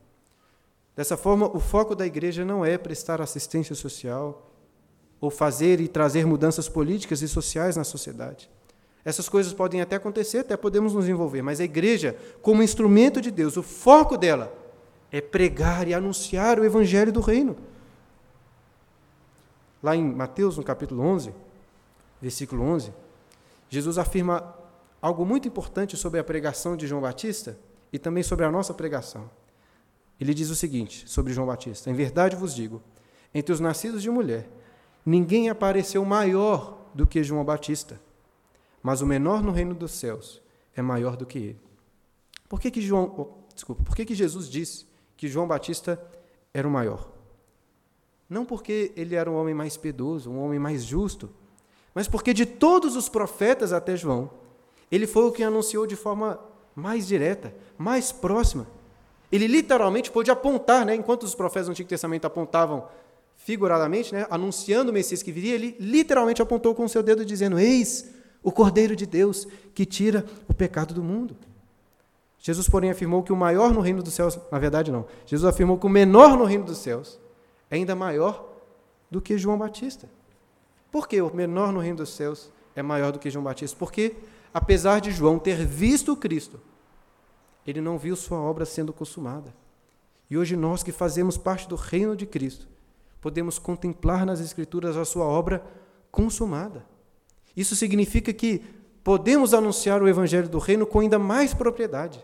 [0.94, 4.52] Dessa forma, o foco da igreja não é prestar assistência social
[5.20, 8.48] ou fazer e trazer mudanças políticas e sociais na sociedade.
[9.04, 13.32] Essas coisas podem até acontecer, até podemos nos envolver, mas a igreja, como instrumento de
[13.32, 14.56] Deus, o foco dela
[15.10, 17.56] é pregar e anunciar o evangelho do reino.
[19.82, 21.32] Lá em Mateus, no capítulo 11,
[22.20, 22.92] versículo 11,
[23.70, 24.54] Jesus afirma
[25.00, 27.58] algo muito importante sobre a pregação de João Batista
[27.92, 29.30] e também sobre a nossa pregação.
[30.20, 32.82] Ele diz o seguinte sobre João Batista: Em verdade vos digo,
[33.32, 34.48] entre os nascidos de mulher,
[35.06, 38.00] ninguém apareceu maior do que João Batista,
[38.82, 40.42] mas o menor no reino dos céus
[40.74, 41.60] é maior do que ele.
[42.48, 44.87] Por que, que João, oh, desculpa, por que, que Jesus disse
[45.18, 46.00] que João Batista
[46.54, 47.10] era o maior?
[48.30, 51.28] Não porque ele era um homem mais piedoso, um homem mais justo,
[51.94, 54.30] mas porque de todos os profetas até João,
[54.90, 56.38] ele foi o que anunciou de forma
[56.74, 58.66] mais direta, mais próxima.
[59.30, 62.88] Ele literalmente pôde apontar, né, enquanto os profetas do Antigo Testamento apontavam
[63.34, 67.58] figuradamente, né, anunciando o Messias que viria, ele literalmente apontou com o seu dedo dizendo:
[67.58, 68.10] Eis
[68.42, 71.36] o Cordeiro de Deus que tira o pecado do mundo.
[72.38, 75.06] Jesus, porém, afirmou que o maior no reino dos céus, na verdade, não.
[75.26, 77.18] Jesus afirmou que o menor no reino dos céus
[77.70, 78.48] é ainda maior
[79.10, 80.08] do que João Batista.
[80.90, 83.76] Por que o menor no reino dos céus é maior do que João Batista?
[83.76, 84.16] Porque
[84.54, 86.60] apesar de João ter visto Cristo,
[87.66, 89.52] ele não viu sua obra sendo consumada.
[90.30, 92.66] E hoje nós que fazemos parte do reino de Cristo,
[93.20, 95.62] podemos contemplar nas Escrituras a sua obra
[96.10, 96.84] consumada.
[97.56, 98.62] Isso significa que
[99.08, 102.22] podemos anunciar o Evangelho do reino com ainda mais propriedade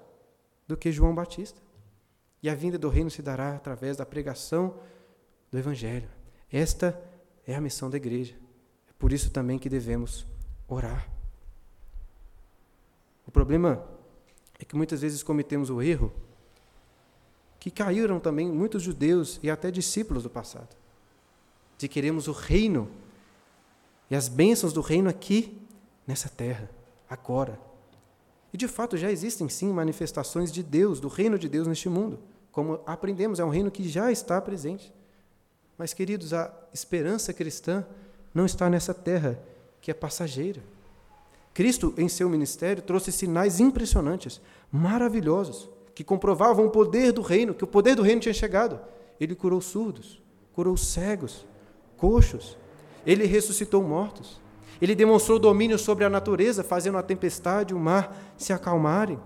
[0.68, 1.59] do que João Batista.
[2.42, 4.75] E a vinda do reino se dará através da pregação
[5.51, 6.07] do Evangelho.
[6.53, 7.03] Esta
[7.47, 8.35] é a missão da igreja.
[8.87, 10.27] É por isso também que devemos
[10.68, 11.09] orar.
[13.27, 13.83] O problema
[14.59, 16.12] é que muitas vezes cometemos o erro
[17.59, 20.77] que caíram também muitos judeus e até discípulos do passado,
[21.79, 22.90] de queremos o reino
[24.11, 25.63] e as bênçãos do reino aqui,
[26.06, 26.70] nessa terra,
[27.08, 27.58] agora.
[28.52, 32.18] E de fato já existem sim manifestações de Deus, do reino de Deus neste mundo.
[32.52, 34.92] Como aprendemos, é um reino que já está presente.
[35.76, 37.84] Mas, queridos, a esperança cristã
[38.32, 39.38] não está nessa terra
[39.80, 40.62] que é passageira.
[41.52, 44.40] Cristo, em seu ministério, trouxe sinais impressionantes,
[44.70, 48.80] maravilhosos, que comprovavam o poder do reino, que o poder do reino tinha chegado.
[49.20, 50.20] Ele curou surdos,
[50.52, 51.44] curou cegos,
[51.96, 52.56] coxos,
[53.06, 54.40] ele ressuscitou mortos.
[54.80, 59.18] Ele demonstrou domínio sobre a natureza, fazendo a tempestade e o mar se acalmarem.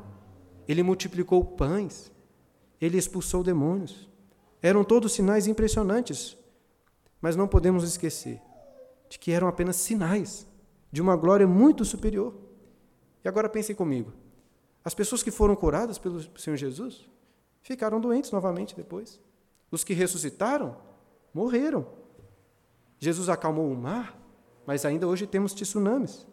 [0.66, 2.12] Ele multiplicou pães.
[2.80, 4.08] Ele expulsou demônios.
[4.62, 6.37] Eram todos sinais impressionantes,
[7.20, 8.40] mas não podemos esquecer
[9.08, 10.46] de que eram apenas sinais
[10.90, 12.34] de uma glória muito superior.
[13.24, 14.12] E agora pensem comigo:
[14.84, 17.08] As pessoas que foram curadas pelo Senhor Jesus
[17.62, 19.20] ficaram doentes novamente depois.
[19.70, 20.76] Os que ressuscitaram
[21.32, 21.87] morreram.
[22.98, 24.17] Jesus acalmou o mar,
[24.68, 26.26] mas ainda hoje temos tsunamis.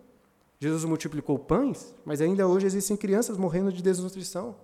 [0.60, 4.58] Jesus multiplicou pães, mas ainda hoje existem crianças morrendo de desnutrição.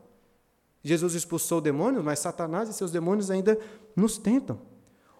[0.84, 3.58] Jesus expulsou demônios, mas Satanás e seus demônios ainda
[3.96, 4.58] nos tentam.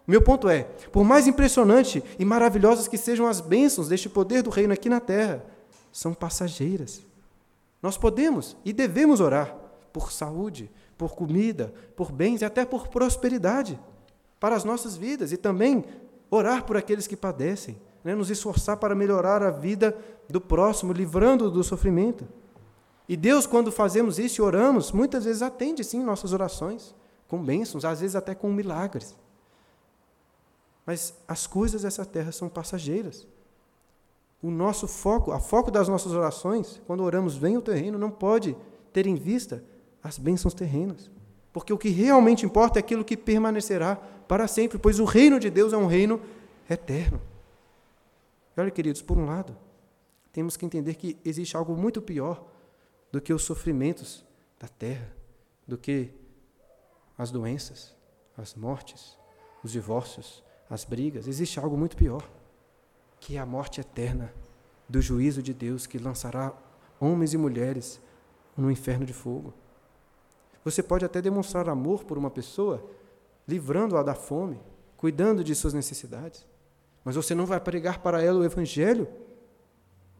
[0.06, 4.44] O meu ponto é: por mais impressionante e maravilhosas que sejam as bênçãos deste poder
[4.44, 5.46] do reino aqui na terra,
[5.90, 7.02] são passageiras.
[7.82, 9.56] Nós podemos e devemos orar
[9.94, 13.80] por saúde, por comida, por bens e até por prosperidade
[14.42, 15.86] para as nossas vidas e também
[16.30, 18.16] orar por aqueles que padecem, né?
[18.16, 19.98] nos esforçar para melhorar a vida
[20.30, 22.28] do próximo, livrando-o do sofrimento.
[23.08, 26.96] E Deus, quando fazemos isso e oramos, muitas vezes atende sim nossas orações,
[27.28, 29.16] com bênçãos, às vezes até com milagres.
[30.86, 33.28] Mas as coisas dessa terra são passageiras
[34.42, 38.56] o nosso foco, a foco das nossas orações, quando oramos, vem o terreno, não pode
[38.92, 39.64] ter em vista
[40.04, 41.12] as bênçãos terrenas.
[41.54, 43.96] Porque o que realmente importa é aquilo que permanecerá
[44.28, 46.20] para sempre, pois o reino de Deus é um reino
[46.70, 47.22] eterno.
[48.62, 49.58] Olha, queridos, por um lado,
[50.32, 52.46] temos que entender que existe algo muito pior
[53.12, 54.24] do que os sofrimentos
[54.60, 55.12] da terra,
[55.68, 56.12] do que
[57.18, 57.96] as doenças,
[58.38, 59.18] as mortes,
[59.64, 61.28] os divórcios, as brigas.
[61.28, 62.30] Existe algo muito pior
[63.20, 64.32] que é a morte eterna
[64.88, 66.54] do juízo de Deus que lançará
[67.00, 68.00] homens e mulheres
[68.56, 69.56] no inferno de fogo.
[70.64, 72.88] Você pode até demonstrar amor por uma pessoa,
[73.48, 74.60] livrando-a da fome,
[74.98, 76.46] cuidando de suas necessidades,
[77.04, 79.08] mas você não vai pregar para ela o evangelho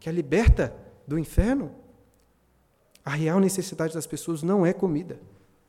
[0.00, 0.74] que a liberta
[1.06, 1.70] do inferno.
[3.04, 5.20] A real necessidade das pessoas não é comida,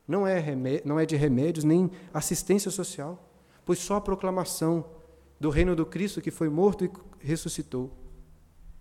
[0.06, 0.42] não é,
[0.84, 3.28] não é de remédios, nem assistência social,
[3.64, 4.84] pois só a proclamação
[5.40, 7.90] do reino do Cristo que foi morto e ressuscitou.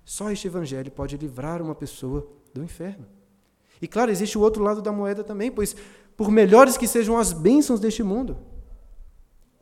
[0.06, 3.06] Só este evangelho pode livrar uma pessoa do inferno.
[3.82, 5.76] E claro, existe o outro lado da moeda também, pois
[6.16, 8.38] por melhores que sejam as bênçãos deste mundo,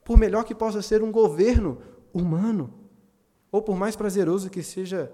[0.04, 1.78] por melhor que possa ser um governo
[2.14, 2.74] humano,
[3.52, 5.12] ou por mais prazeroso que seja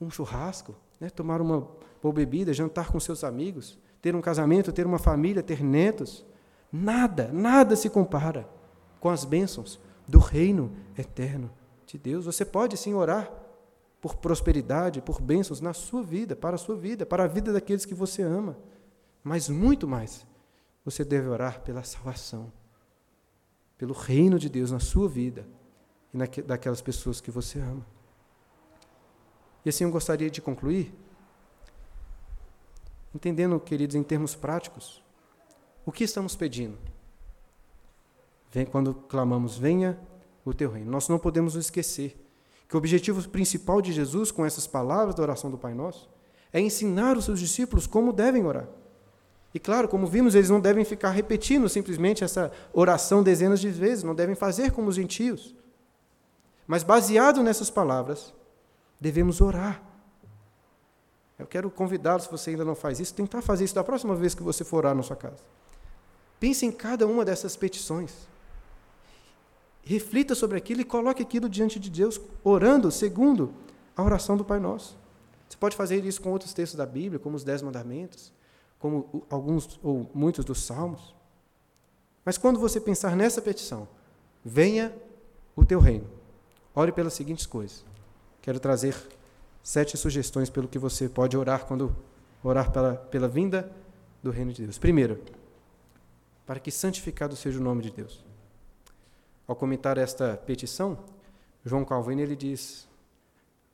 [0.00, 1.68] um churrasco, né, tomar uma
[2.02, 6.24] boa bebida, jantar com seus amigos, ter um casamento, ter uma família, ter netos,
[6.72, 8.48] nada, nada se compara
[8.98, 11.50] com as bênçãos do reino eterno
[11.86, 12.24] de Deus.
[12.24, 13.30] Você pode sim orar
[14.00, 17.84] por prosperidade, por bênçãos na sua vida, para a sua vida, para a vida daqueles
[17.84, 18.56] que você ama.
[19.22, 20.26] Mas muito mais,
[20.84, 22.50] você deve orar pela salvação,
[23.76, 25.46] pelo reino de Deus na sua vida
[26.12, 27.86] e daquelas pessoas que você ama.
[29.64, 30.92] E assim eu gostaria de concluir,
[33.14, 35.02] entendendo, queridos, em termos práticos,
[35.84, 36.78] o que estamos pedindo.
[38.50, 39.98] Vem quando clamamos, venha
[40.44, 40.90] o teu reino.
[40.90, 42.16] Nós não podemos esquecer
[42.68, 46.08] que o objetivo principal de Jesus com essas palavras da oração do Pai Nosso
[46.52, 48.68] é ensinar os seus discípulos como devem orar.
[49.52, 54.04] E claro, como vimos, eles não devem ficar repetindo simplesmente essa oração dezenas de vezes,
[54.04, 55.54] não devem fazer como os gentios.
[56.70, 58.32] Mas baseado nessas palavras,
[59.00, 59.82] devemos orar.
[61.36, 64.36] Eu quero convidá-lo, se você ainda não faz isso, tentar fazer isso da próxima vez
[64.36, 65.42] que você for orar na sua casa.
[66.38, 68.12] Pense em cada uma dessas petições.
[69.82, 73.52] Reflita sobre aquilo e coloque aquilo diante de Deus, orando segundo
[73.96, 74.96] a oração do Pai Nosso.
[75.48, 78.32] Você pode fazer isso com outros textos da Bíblia, como os Dez Mandamentos,
[78.78, 81.16] como alguns ou muitos dos Salmos.
[82.24, 83.88] Mas quando você pensar nessa petição,
[84.44, 84.94] venha
[85.56, 86.19] o teu reino.
[86.74, 87.84] Ore pelas seguintes coisas.
[88.40, 88.96] Quero trazer
[89.62, 91.94] sete sugestões pelo que você pode orar quando
[92.42, 93.70] orar pela, pela vinda
[94.22, 94.78] do reino de Deus.
[94.78, 95.22] Primeiro,
[96.46, 98.24] para que santificado seja o nome de Deus.
[99.46, 100.98] Ao comentar esta petição,
[101.64, 102.88] João Calvino ele diz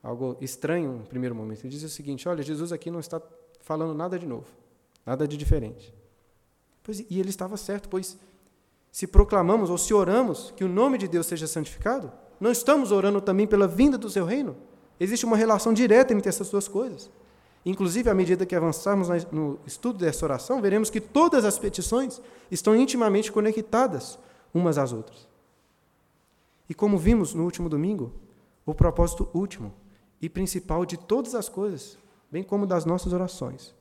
[0.02, 1.64] algo estranho no primeiro momento.
[1.64, 3.20] Ele diz o seguinte: olha, Jesus aqui não está
[3.60, 4.46] falando nada de novo,
[5.04, 5.94] nada de diferente.
[6.82, 8.18] Pois, e ele estava certo, pois
[8.90, 12.10] se proclamamos ou se oramos que o nome de Deus seja santificado,
[12.40, 14.56] não estamos orando também pela vinda do seu reino?
[14.98, 17.10] Existe uma relação direta entre essas duas coisas.
[17.64, 22.20] Inclusive, à medida que avançarmos no estudo dessa oração, veremos que todas as petições
[22.50, 24.18] estão intimamente conectadas
[24.54, 25.26] umas às outras.
[26.68, 28.12] E como vimos no último domingo,
[28.64, 29.74] o propósito último
[30.22, 31.98] e principal de todas as coisas,
[32.30, 33.74] bem como das nossas orações,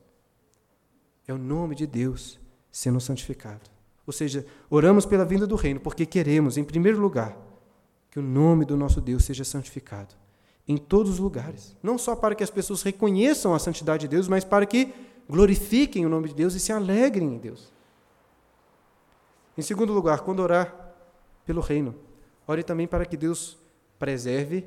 [1.26, 2.38] é o nome de Deus
[2.70, 3.70] sendo santificado.
[4.06, 7.36] Ou seja, oramos pela vinda do reino porque queremos, em primeiro lugar,
[8.16, 10.14] que o nome do nosso Deus seja santificado
[10.66, 11.76] em todos os lugares.
[11.82, 14.94] Não só para que as pessoas reconheçam a santidade de Deus, mas para que
[15.28, 17.70] glorifiquem o nome de Deus e se alegrem em Deus.
[19.54, 20.94] Em segundo lugar, quando orar
[21.44, 21.94] pelo reino,
[22.46, 23.58] Ore também para que Deus
[23.98, 24.64] preserve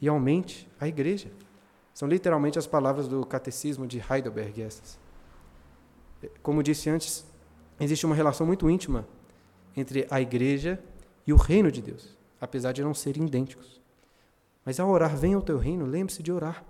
[0.00, 1.32] e aumente a igreja.
[1.92, 4.96] São literalmente as palavras do catecismo de Heidelberg essas.
[6.40, 7.26] Como disse antes,
[7.80, 9.08] existe uma relação muito íntima
[9.76, 10.78] entre a igreja
[11.26, 13.80] e o reino de Deus, apesar de não serem idênticos.
[14.64, 16.64] Mas ao orar, venha ao teu reino, lembre-se de orar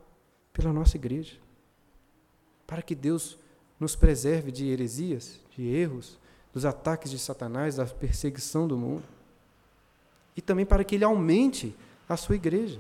[0.52, 1.38] pela nossa igreja,
[2.66, 3.38] para que Deus
[3.80, 6.18] nos preserve de heresias, de erros,
[6.52, 9.02] dos ataques de Satanás, da perseguição do mundo.
[10.36, 11.74] E também para que Ele aumente
[12.06, 12.78] a sua igreja.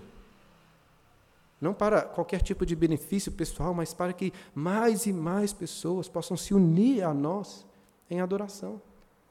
[1.58, 6.36] Não para qualquer tipo de benefício pessoal, mas para que mais e mais pessoas possam
[6.36, 7.64] se unir a nós
[8.10, 8.82] em adoração.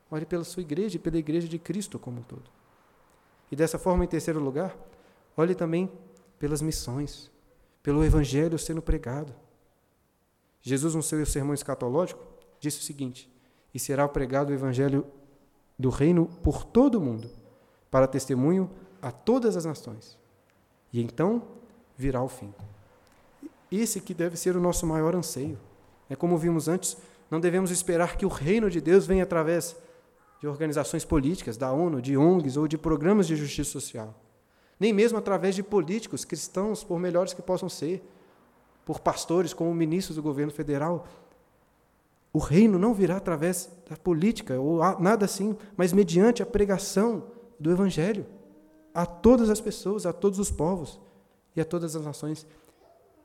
[0.09, 2.61] Ore pela sua igreja e pela igreja de Cristo como um todo.
[3.52, 4.76] E dessa forma, em terceiro lugar,
[5.36, 5.91] olhe também
[6.39, 7.30] pelas missões,
[7.84, 9.34] pelo evangelho sendo pregado.
[10.62, 12.24] Jesus, no seu sermão escatológico,
[12.60, 13.30] disse o seguinte:
[13.74, 15.06] E será pregado o evangelho
[15.78, 17.30] do reino por todo o mundo,
[17.89, 18.70] para testemunho
[19.02, 20.18] a todas as nações.
[20.93, 21.43] E então
[21.97, 22.54] virá o fim.
[23.72, 25.58] Esse que deve ser o nosso maior anseio.
[26.10, 26.97] É como vimos antes,
[27.30, 29.76] não devemos esperar que o reino de Deus venha através
[30.41, 34.19] de organizações políticas, da ONU, de ONGs ou de programas de justiça social.
[34.79, 38.03] Nem mesmo através de políticos cristãos, por melhores que possam ser,
[38.83, 41.07] por pastores como ministros do governo federal.
[42.33, 47.25] O reino não virá através da política ou nada assim, mas mediante a pregação
[47.59, 48.25] do evangelho
[48.95, 50.99] a todas as pessoas, a todos os povos
[51.55, 52.47] e a todas as nações.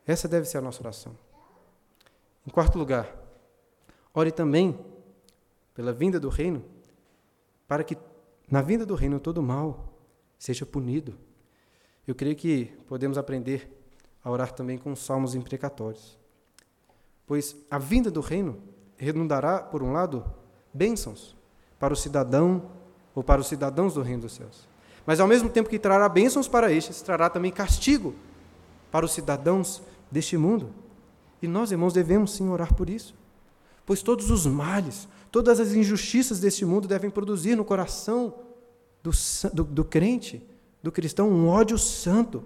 [0.06, 1.16] Essa deve ser a nossa oração.
[2.46, 3.10] Em quarto lugar,
[4.12, 4.78] ore também
[5.74, 6.76] pela vinda do reino,
[7.66, 7.96] para que
[8.50, 9.92] na vinda do reino todo mal
[10.38, 11.14] seja punido.
[12.06, 13.70] Eu creio que podemos aprender
[14.22, 16.18] a orar também com salmos imprecatórios.
[17.26, 18.58] Pois a vinda do reino
[18.96, 20.24] redundará, por um lado,
[20.72, 21.36] bênçãos
[21.78, 22.70] para o cidadão
[23.14, 24.68] ou para os cidadãos do reino dos céus.
[25.04, 28.14] Mas ao mesmo tempo que trará bênçãos para estes, trará também castigo
[28.90, 30.72] para os cidadãos deste mundo.
[31.40, 33.14] E nós, irmãos, devemos sim orar por isso.
[33.84, 38.37] Pois todos os males, todas as injustiças deste mundo devem produzir no coração
[39.03, 39.11] do,
[39.53, 40.43] do, do crente,
[40.82, 42.43] do cristão, um ódio santo.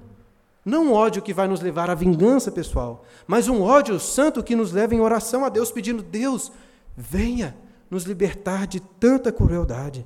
[0.65, 4.57] Não um ódio que vai nos levar à vingança pessoal, mas um ódio santo que
[4.57, 6.51] nos leva em oração a Deus, pedindo: Deus,
[6.97, 7.57] venha
[7.89, 10.05] nos libertar de tanta crueldade.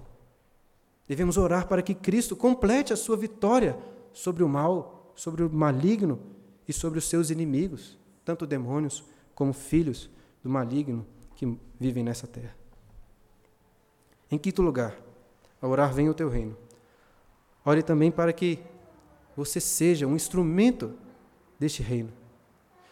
[1.09, 3.79] Devemos orar para que Cristo complete a sua vitória
[4.13, 6.21] sobre o mal, sobre o maligno
[6.69, 9.03] e sobre os seus inimigos, tanto demônios
[9.35, 10.11] como filhos
[10.43, 12.64] do maligno que vivem nessa terra.
[14.35, 14.97] Em quinto lugar,
[15.63, 16.57] a orar venha o teu reino.
[17.65, 18.59] Ore também para que
[19.37, 20.93] você seja um instrumento
[21.57, 22.13] deste reino.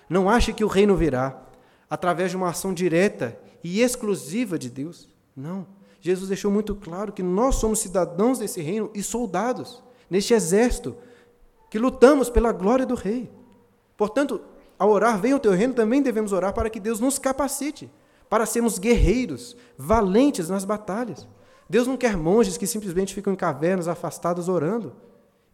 [0.08, 1.42] Não ache que o reino virá
[1.90, 5.08] através de uma ação direta e exclusiva de Deus.
[5.34, 5.66] Não.
[6.00, 10.96] Jesus deixou muito claro que nós somos cidadãos desse reino e soldados, neste exército,
[11.68, 13.28] que lutamos pela glória do Rei.
[13.96, 14.40] Portanto,
[14.78, 17.90] ao orar, venha o teu reino, também devemos orar para que Deus nos capacite,
[18.32, 21.28] para sermos guerreiros, valentes nas batalhas.
[21.68, 24.96] Deus não quer monges que simplesmente ficam em cavernas, afastados, orando.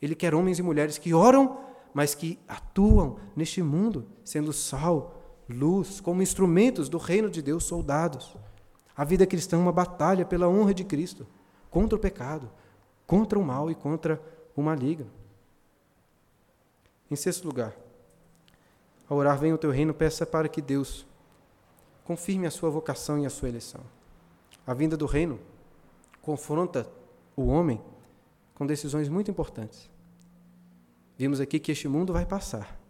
[0.01, 1.59] Ele quer homens e mulheres que oram,
[1.93, 8.37] mas que atuam neste mundo, sendo sal, luz, como instrumentos do reino de Deus, soldados.
[8.97, 11.27] A vida cristã é uma batalha pela honra de Cristo,
[11.69, 12.49] contra o pecado,
[13.09, 14.23] contra o mal e contra
[14.55, 15.11] o maligno.
[17.11, 17.77] Em sexto lugar,
[19.11, 21.08] ao orar, venha o teu reino, peça para que Deus
[22.09, 23.83] confirme a sua vocação e a sua eleição.
[24.67, 25.39] A vinda do reino
[26.23, 26.89] confronta
[27.37, 27.79] o homem
[28.55, 29.91] com decisões muito importantes.
[31.19, 32.81] Vimos aqui que este mundo vai passar.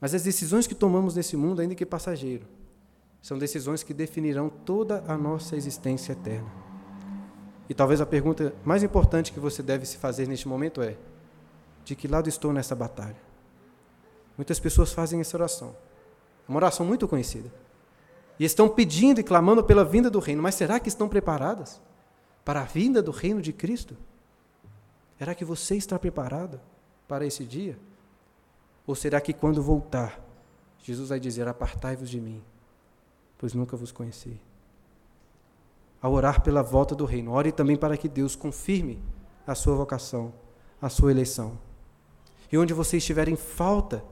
[0.00, 2.44] Mas as decisões que tomamos nesse mundo, ainda que passageiro,
[3.22, 6.50] são decisões que definirão toda a nossa existência eterna.
[7.68, 10.96] E talvez a pergunta mais importante que você deve se fazer neste momento é:
[11.84, 13.22] de que lado estou nessa batalha?
[14.36, 15.76] Muitas pessoas fazem essa oração.
[16.48, 17.65] Uma oração muito conhecida.
[18.38, 21.80] E estão pedindo e clamando pela vinda do reino, mas será que estão preparadas
[22.44, 23.96] para a vinda do reino de Cristo?
[25.18, 26.60] Será que você está preparado
[27.08, 27.78] para esse dia?
[28.86, 30.20] Ou será que quando voltar,
[30.82, 32.42] Jesus vai dizer: Apartai-vos de mim,
[33.38, 34.38] pois nunca vos conheci.
[36.00, 39.02] Ao orar pela volta do reino, ore também para que Deus confirme
[39.46, 40.32] a sua vocação,
[40.80, 41.58] a sua eleição.
[42.52, 44.04] E onde você estiver em falta,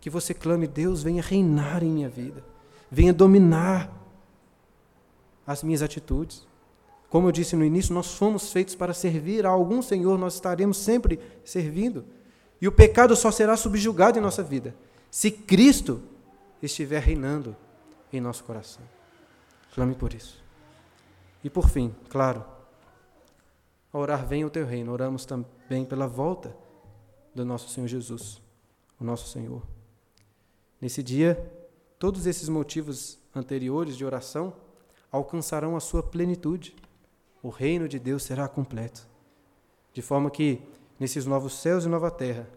[0.00, 2.44] que você clame: Deus, venha reinar em minha vida,
[2.94, 3.92] venha dominar
[5.44, 6.46] as minhas atitudes.
[7.10, 10.78] Como eu disse no início, nós fomos feitos para servir a algum Senhor, nós estaremos
[10.78, 12.04] sempre servindo.
[12.60, 14.74] E o pecado só será subjugado em nossa vida
[15.10, 16.02] se Cristo
[16.62, 17.54] estiver reinando
[18.12, 18.82] em nosso coração.
[19.74, 20.42] Clame por isso.
[21.42, 22.44] E por fim, claro,
[23.92, 26.56] orar venha o teu reino, oramos também pela volta
[27.34, 28.40] do nosso Senhor Jesus,
[29.00, 29.62] o nosso Senhor.
[30.80, 31.38] Nesse dia,
[31.98, 34.54] todos esses motivos anteriores de oração
[35.10, 36.74] alcançarão a sua plenitude.
[37.42, 39.06] O reino de Deus será completo.
[39.92, 40.60] De forma que,
[40.98, 42.48] nesses novos céus e nova terra,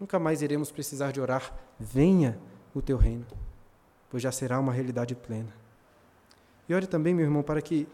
[0.00, 2.38] nunca mais iremos precisar de orar: venha
[2.74, 3.26] o teu reino,
[4.10, 5.54] pois já será uma realidade plena.
[6.68, 7.86] E ore também, meu irmão, para que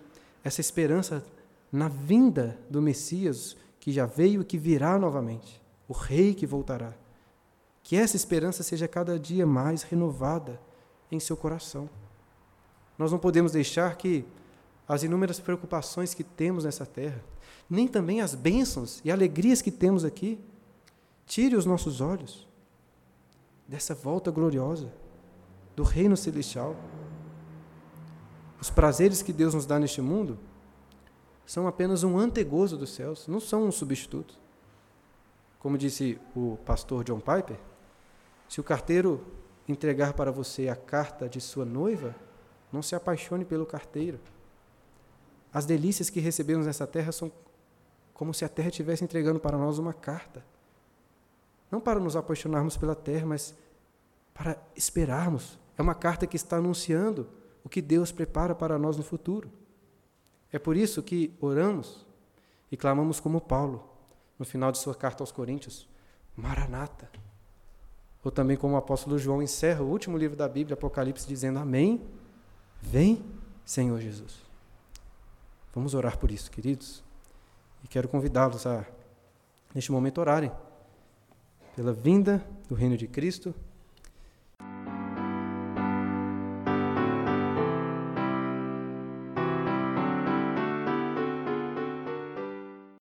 [0.43, 1.24] essa esperança
[1.70, 6.95] na vinda do Messias, que já veio e que virá novamente, o Rei que voltará,
[7.82, 10.61] que essa esperança seja cada dia mais renovada
[11.11, 11.88] em seu coração.
[12.98, 14.24] Nós não podemos deixar que
[14.86, 17.22] as inúmeras preocupações que temos nessa terra,
[17.68, 20.40] nem também as bênçãos e alegrias que temos aqui,
[21.26, 22.48] tire os nossos olhos
[23.66, 24.90] dessa volta gloriosa
[25.76, 26.74] do reino celestial.
[28.61, 30.38] Os prazeres que Deus nos dá neste mundo
[31.46, 34.38] são apenas um antegozo dos céus, não são um substituto.
[35.59, 37.59] Como disse o pastor John Piper,
[38.48, 39.24] se o carteiro
[39.68, 42.14] entregar para você a carta de sua noiva,
[42.72, 44.18] não se apaixone pelo carteiro.
[45.52, 47.30] As delícias que recebemos nessa terra são
[48.12, 50.44] como se a terra estivesse entregando para nós uma carta.
[51.70, 53.54] Não para nos apaixonarmos pela terra, mas
[54.34, 55.58] para esperarmos.
[55.76, 57.28] É uma carta que está anunciando
[57.62, 59.50] o que Deus prepara para nós no futuro.
[60.50, 62.06] É por isso que oramos
[62.72, 63.88] e clamamos como Paulo,
[64.38, 65.88] no final de sua carta aos Coríntios:
[66.34, 67.10] Maranata.
[68.24, 72.02] Ou também como o apóstolo João encerra o último livro da Bíblia, Apocalipse, dizendo: Amém.
[72.80, 73.24] Vem,
[73.64, 74.42] Senhor Jesus.
[75.74, 77.02] Vamos orar por isso, queridos.
[77.84, 78.84] E quero convidá-los a,
[79.74, 80.50] neste momento, orarem
[81.76, 83.54] pela vinda do reino de Cristo